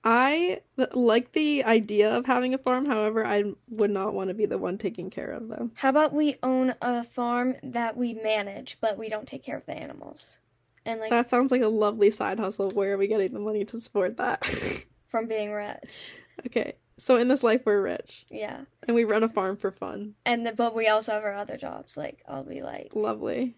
I 0.03 0.61
like 0.93 1.33
the 1.33 1.63
idea 1.63 2.09
of 2.09 2.25
having 2.27 2.53
a 2.53 2.57
farm, 2.57 2.85
however, 2.85 3.25
I 3.25 3.43
would 3.69 3.91
not 3.91 4.13
want 4.13 4.29
to 4.29 4.33
be 4.33 4.45
the 4.45 4.57
one 4.57 4.77
taking 4.77 5.09
care 5.09 5.31
of 5.31 5.49
them. 5.49 5.71
How 5.75 5.89
about 5.89 6.13
we 6.13 6.37
own 6.43 6.75
a 6.81 7.03
farm 7.03 7.55
that 7.63 7.97
we 7.97 8.13
manage, 8.13 8.77
but 8.79 8.97
we 8.97 9.09
don't 9.09 9.27
take 9.27 9.43
care 9.43 9.57
of 9.57 9.65
the 9.65 9.77
animals? 9.77 10.39
And 10.87 10.99
like 11.01 11.09
That 11.11 11.27
sounds 11.29 11.51
like 11.51 11.61
a 11.61 11.67
lovely 11.67 12.09
side 12.09 12.39
hustle. 12.39 12.71
Where 12.71 12.93
are 12.93 12.97
we 12.97 13.07
getting 13.07 13.33
the 13.33 13.39
money 13.39 13.63
to 13.65 13.79
support 13.79 14.17
that? 14.17 14.43
from 15.07 15.27
being 15.27 15.51
rich. 15.51 16.09
okay. 16.47 16.77
So 16.97 17.17
in 17.17 17.27
this 17.27 17.43
life 17.43 17.61
we're 17.65 17.81
rich 17.81 18.25
Yeah. 18.31 18.61
and 18.87 18.95
we 18.95 19.03
run 19.03 19.21
a 19.23 19.29
farm 19.29 19.55
for 19.57 19.69
fun. 19.71 20.15
And 20.25 20.47
the, 20.47 20.53
but 20.53 20.73
we 20.73 20.87
also 20.87 21.11
have 21.11 21.23
our 21.23 21.35
other 21.35 21.57
jobs. 21.57 21.95
Like 21.97 22.23
I'll 22.27 22.43
be 22.43 22.61
like 22.63 22.91
Lovely. 22.95 23.55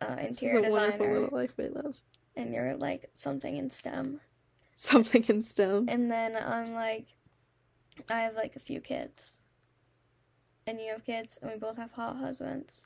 uh, 0.00 0.14
This 0.16 0.36
is 0.36 0.42
interior 0.42 0.68
a 0.68 0.70
wonderful 0.70 1.06
little 1.08 1.36
life 1.36 1.52
we 1.56 1.68
live. 1.68 1.96
and 2.36 2.52
you're 2.54 2.76
like 2.76 3.10
something 3.14 3.56
in 3.56 3.70
STEM. 3.70 4.20
Something 4.76 5.24
in 5.28 5.42
STEM. 5.42 5.86
And 5.88 6.10
then 6.10 6.36
I'm 6.36 6.74
like, 6.74 7.06
I 8.08 8.22
have 8.22 8.34
like 8.34 8.56
a 8.56 8.60
few 8.60 8.80
kids, 8.80 9.34
and 10.66 10.80
you 10.80 10.88
have 10.92 11.04
kids, 11.04 11.38
and 11.40 11.50
we 11.52 11.58
both 11.58 11.76
have 11.76 11.92
hot 11.92 12.16
husbands. 12.16 12.84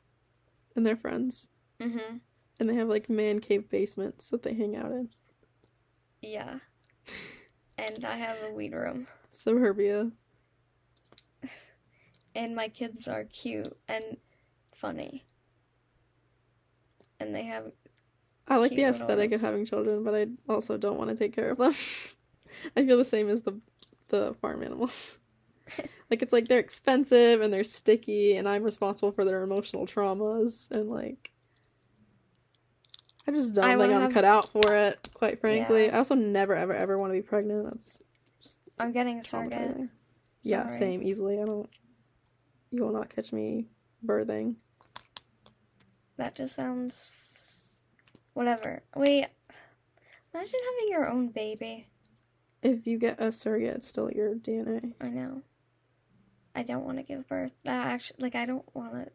And 0.75 0.85
they're 0.85 0.97
friends. 0.97 1.49
Mhm. 1.81 2.21
And 2.59 2.69
they 2.69 2.75
have 2.75 2.89
like 2.89 3.11
man 3.11 3.41
cave 3.41 3.69
basements 3.69 4.31
that 4.31 4.43
they 4.43 4.55
hang 4.55 4.77
out 4.77 4.91
in. 4.91 5.11
Yeah. 6.23 6.59
And 7.79 8.05
I 8.05 8.17
have 8.17 8.39
a 8.43 8.55
weed 8.55 8.73
room, 8.73 9.07
Suburbia. 9.31 10.11
and 12.35 12.55
my 12.57 12.69
kids 12.69 13.07
are 13.07 13.25
cute 13.25 13.77
and 13.87 14.17
funny. 14.75 15.27
And 17.21 17.35
they 17.35 17.45
have 17.45 17.73
I 18.49 18.57
like 18.57 18.71
the 18.71 18.85
aesthetic 18.85 19.33
of 19.33 19.41
having 19.41 19.67
children, 19.67 20.05
but 20.05 20.15
I 20.15 20.29
also 20.49 20.77
don't 20.77 20.99
want 20.99 21.11
to 21.11 21.17
take 21.17 21.35
care 21.35 21.51
of 21.51 21.59
them. 21.59 21.75
I 22.77 22.87
feel 22.87 22.97
the 22.97 23.05
same 23.05 23.29
as 23.29 23.43
the 23.43 23.61
the 24.09 24.35
farm 24.41 24.63
animals. 24.63 25.19
like 26.11 26.23
it's 26.23 26.33
like 26.33 26.47
they're 26.47 26.61
expensive 26.61 27.41
and 27.41 27.53
they're 27.53 27.65
sticky 27.65 28.37
and 28.37 28.49
I'm 28.49 28.63
responsible 28.63 29.11
for 29.11 29.25
their 29.25 29.43
emotional 29.43 29.85
traumas 29.85 30.71
and 30.71 30.89
like 30.89 31.33
I 33.27 33.33
just 33.33 33.55
don't 33.55 33.65
I 33.65 33.77
think 33.77 33.93
I'm 33.93 34.03
have- 34.03 34.15
cut 34.15 34.25
out 34.25 34.49
for 34.49 34.75
it, 34.75 35.09
quite 35.15 35.41
frankly. 35.41 35.87
Yeah. 35.87 35.95
I 35.95 35.99
also 35.99 36.15
never 36.15 36.55
ever 36.55 36.73
ever 36.73 36.99
want 36.99 37.13
to 37.13 37.19
be 37.19 37.23
pregnant. 37.23 37.65
That's 37.65 38.01
just. 38.41 38.59
I'm 38.79 38.93
getting 38.93 39.19
a 39.19 39.25
surrogate. 39.25 39.89
Yeah, 40.43 40.69
same, 40.69 41.03
easily. 41.03 41.41
I 41.41 41.45
don't 41.45 41.69
you 42.71 42.83
will 42.83 42.93
not 42.93 43.09
catch 43.09 43.33
me 43.33 43.67
birthing. 44.05 44.57
That 46.17 46.35
just 46.35 46.55
sounds 46.55 47.85
whatever. 48.35 48.83
Wait. 48.95 49.27
Imagine 50.35 50.61
having 50.71 50.91
your 50.91 51.09
own 51.09 51.29
baby. 51.29 51.87
If 52.63 52.87
you 52.87 52.99
get 52.99 53.21
a 53.21 53.33
surrogate, 53.33 53.77
it's 53.77 53.87
still 53.87 54.11
your 54.11 54.35
DNA. 54.35 54.93
I 55.01 55.09
know. 55.09 55.43
I 56.55 56.63
don't 56.63 56.85
want 56.85 56.99
to 56.99 57.03
give 57.03 57.29
birth. 57.29 57.53
That 57.65 57.87
actually, 57.87 58.17
like, 58.21 58.35
I 58.35 58.47
don't 58.47 58.65
want 58.75 58.95
to 58.95 59.11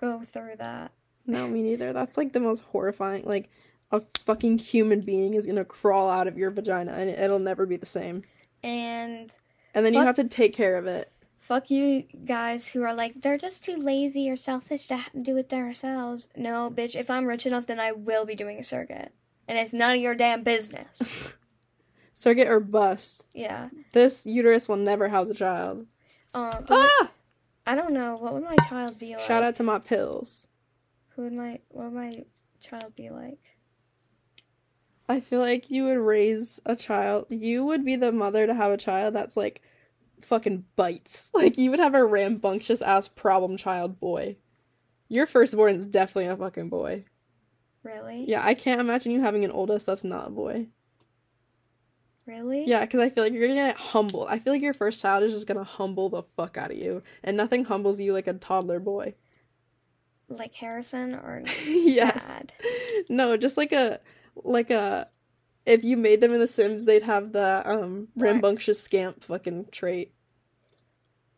go 0.00 0.22
through 0.22 0.56
that. 0.58 0.92
No, 1.26 1.46
me 1.48 1.62
neither. 1.62 1.92
That's 1.92 2.16
like 2.16 2.32
the 2.32 2.40
most 2.40 2.60
horrifying. 2.64 3.24
Like, 3.24 3.50
a 3.90 4.00
fucking 4.20 4.58
human 4.58 5.02
being 5.02 5.34
is 5.34 5.46
gonna 5.46 5.64
crawl 5.64 6.08
out 6.10 6.26
of 6.26 6.38
your 6.38 6.50
vagina 6.50 6.92
and 6.92 7.10
it'll 7.10 7.38
never 7.38 7.66
be 7.66 7.76
the 7.76 7.86
same. 7.86 8.22
And 8.62 9.30
And 9.74 9.84
then 9.84 9.92
you 9.94 10.00
have 10.00 10.16
to 10.16 10.24
take 10.24 10.54
care 10.54 10.76
of 10.76 10.86
it. 10.86 11.12
fuck 11.38 11.70
you 11.70 12.04
guys 12.24 12.68
who 12.68 12.82
are 12.84 12.94
like, 12.94 13.20
they're 13.20 13.36
just 13.36 13.64
too 13.64 13.76
lazy 13.76 14.30
or 14.30 14.36
selfish 14.36 14.86
to 14.86 14.98
do 15.20 15.36
it 15.36 15.48
themselves. 15.50 16.28
No, 16.36 16.70
bitch, 16.70 16.94
if 16.98 17.10
I'm 17.10 17.26
rich 17.26 17.44
enough, 17.46 17.66
then 17.66 17.78
I 17.80 17.92
will 17.92 18.24
be 18.24 18.34
doing 18.34 18.58
a 18.58 18.64
circuit, 18.64 19.12
And 19.48 19.58
it's 19.58 19.72
none 19.72 19.96
of 19.96 20.00
your 20.00 20.14
damn 20.14 20.42
business. 20.44 21.02
circuit 22.14 22.48
or 22.48 22.60
bust. 22.60 23.24
yeah. 23.34 23.68
This 23.92 24.24
uterus 24.24 24.68
will 24.68 24.76
never 24.76 25.08
house 25.08 25.28
a 25.28 25.34
child. 25.34 25.86
Um, 26.34 26.64
Ah! 26.70 27.10
I 27.66 27.74
don't 27.74 27.92
know. 27.92 28.16
What 28.16 28.32
would 28.34 28.42
my 28.44 28.56
child 28.68 28.98
be 28.98 29.12
like? 29.14 29.20
Shout 29.20 29.42
out 29.42 29.54
to 29.56 29.62
my 29.62 29.78
pills. 29.78 30.46
Would 31.22 31.32
my, 31.34 31.60
what 31.68 31.84
would 31.84 31.94
my 31.94 32.24
child 32.60 32.96
be 32.96 33.10
like? 33.10 33.38
I 35.08 35.20
feel 35.20 35.38
like 35.38 35.70
you 35.70 35.84
would 35.84 35.98
raise 35.98 36.60
a 36.66 36.74
child. 36.74 37.26
You 37.28 37.64
would 37.64 37.84
be 37.84 37.94
the 37.94 38.10
mother 38.10 38.46
to 38.46 38.54
have 38.54 38.72
a 38.72 38.76
child 38.76 39.14
that's 39.14 39.36
like 39.36 39.62
fucking 40.20 40.64
bites. 40.74 41.30
Like 41.34 41.58
you 41.58 41.70
would 41.70 41.78
have 41.78 41.94
a 41.94 42.04
rambunctious 42.04 42.82
ass 42.82 43.06
problem 43.06 43.56
child 43.56 44.00
boy. 44.00 44.36
Your 45.08 45.26
firstborn 45.26 45.76
is 45.76 45.86
definitely 45.86 46.26
a 46.26 46.36
fucking 46.36 46.70
boy. 46.70 47.04
Really? 47.84 48.24
Yeah, 48.26 48.44
I 48.44 48.54
can't 48.54 48.80
imagine 48.80 49.12
you 49.12 49.20
having 49.20 49.44
an 49.44 49.50
oldest 49.50 49.86
that's 49.86 50.04
not 50.04 50.28
a 50.28 50.30
boy. 50.30 50.66
Really? 52.26 52.64
Yeah, 52.64 52.84
because 52.84 53.00
I 53.00 53.10
feel 53.10 53.22
like 53.24 53.32
you're 53.32 53.46
gonna 53.46 53.54
get 53.54 53.76
humbled. 53.76 54.28
I 54.28 54.38
feel 54.38 54.52
like 54.52 54.62
your 54.62 54.74
first 54.74 55.02
child 55.02 55.22
is 55.22 55.32
just 55.32 55.46
gonna 55.46 55.64
humble 55.64 56.08
the 56.08 56.22
fuck 56.36 56.56
out 56.56 56.70
of 56.70 56.78
you, 56.78 57.02
and 57.22 57.36
nothing 57.36 57.64
humbles 57.64 58.00
you 58.00 58.12
like 58.12 58.26
a 58.26 58.34
toddler 58.34 58.80
boy. 58.80 59.14
Like 60.38 60.54
Harrison 60.54 61.14
or 61.14 61.42
yes. 61.66 62.24
Dad? 62.26 62.52
No, 63.08 63.36
just 63.36 63.56
like 63.56 63.72
a 63.72 64.00
like 64.36 64.70
a. 64.70 65.08
If 65.64 65.84
you 65.84 65.96
made 65.96 66.20
them 66.20 66.32
in 66.34 66.40
The 66.40 66.48
Sims, 66.48 66.86
they'd 66.86 67.04
have 67.04 67.32
the 67.32 67.62
um 67.64 68.08
What? 68.14 68.24
rambunctious 68.26 68.80
scamp 68.82 69.22
fucking 69.24 69.66
trait. 69.70 70.12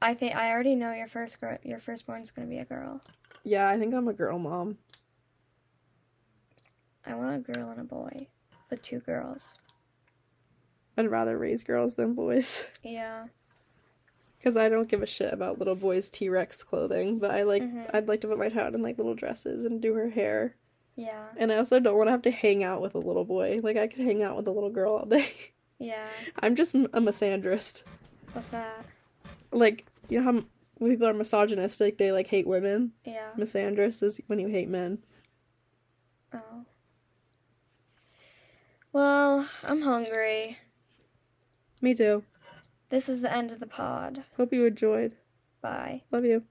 I 0.01 0.15
think 0.15 0.35
I 0.37 0.51
already 0.51 0.75
know 0.75 0.93
your 0.93 1.09
first 1.09 1.41
girl. 1.41 1.59
Your 1.63 1.79
firstborn's 1.79 2.31
gonna 2.31 2.49
be 2.49 2.59
a 2.59 2.65
girl. 2.65 3.01
Yeah, 3.43 3.69
I 3.69 3.79
think 3.79 3.95
I'm 3.95 4.09
a 4.09 4.13
girl 4.15 4.39
mom. 4.39 4.79
I 7.07 7.15
want 7.15 7.37
a 7.37 7.53
girl 7.53 7.71
and 7.71 7.81
a 7.81 7.85
boy, 7.85 8.29
but 8.71 8.83
two 8.83 9.01
girls. 9.01 9.59
I'd 10.97 11.11
rather 11.11 11.37
raise 11.37 11.63
girls 11.63 11.97
than 11.97 12.15
boys 12.15 12.67
Yeah. 12.83 13.27
Because 14.45 14.59
I 14.59 14.69
don't 14.69 14.89
give 14.89 15.03
a 15.03 15.07
shit 15.07 15.33
about 15.33 15.59
little 15.59 15.75
boys' 15.75 16.11
T 16.11 16.29
Rex 16.29 16.63
clothing. 16.63 17.19
But 17.19 17.31
I 17.31 17.45
like 17.45 17.63
Mhm. 17.63 17.91
I'd 17.95 18.09
like 18.09 18.21
to 18.21 18.29
put 18.29 18.37
my 18.39 18.51
child 18.51 18.75
in 18.75 18.83
like 18.83 18.99
little 18.99 19.15
dresses 19.15 19.65
and 19.65 19.81
do 19.81 19.95
her 19.95 20.11
hair. 20.11 20.55
Yeah. 20.97 21.29
And 21.39 21.51
I 21.51 21.57
also 21.57 21.81
don't 21.81 21.97
want 21.97 22.09
to 22.09 22.13
have 22.13 22.21
to 22.23 22.31
hang 22.31 22.63
out 22.63 22.83
with 22.83 22.95
a 22.95 22.99
little 22.99 23.25
boy. 23.25 23.61
Like 23.63 23.79
I 23.79 23.87
could 23.87 24.05
hang 24.05 24.23
out 24.23 24.37
with 24.37 24.47
a 24.47 24.51
little 24.51 24.69
girl 24.71 24.93
all 24.97 25.07
day. 25.07 25.27
Yeah. 25.81 26.07
I'm 26.39 26.55
just 26.55 26.75
a 26.75 26.79
misandrist. 27.01 27.83
What's 28.33 28.51
that? 28.51 28.85
Like 29.51 29.87
you 30.09 30.21
know 30.21 30.25
how 30.33 30.45
when 30.79 30.91
people 30.91 31.09
are 31.09 31.13
misogynistic, 31.15 31.99
they 31.99 32.13
like 32.13 32.29
hate 32.29 32.47
women. 32.47 32.93
Yeah. 33.05 33.31
Misandrist 33.37 34.03
is 34.03 34.21
when 34.29 34.39
you 34.39 34.47
hate 34.49 34.69
men. 34.69 35.03
Oh. 36.33 36.65
Well, 38.93 39.49
I'm 39.65 39.83
hungry. 39.83 40.59
Me 41.81 41.93
too. 41.95 42.23
This 42.95 43.09
is 43.09 43.23
the 43.23 43.37
end 43.37 43.51
of 43.51 43.59
the 43.59 43.67
pod. 43.67 44.23
Hope 44.37 44.53
you 44.53 44.67
enjoyed. 44.67 45.17
Bye. 45.61 46.03
Love 46.13 46.25
you. 46.25 46.45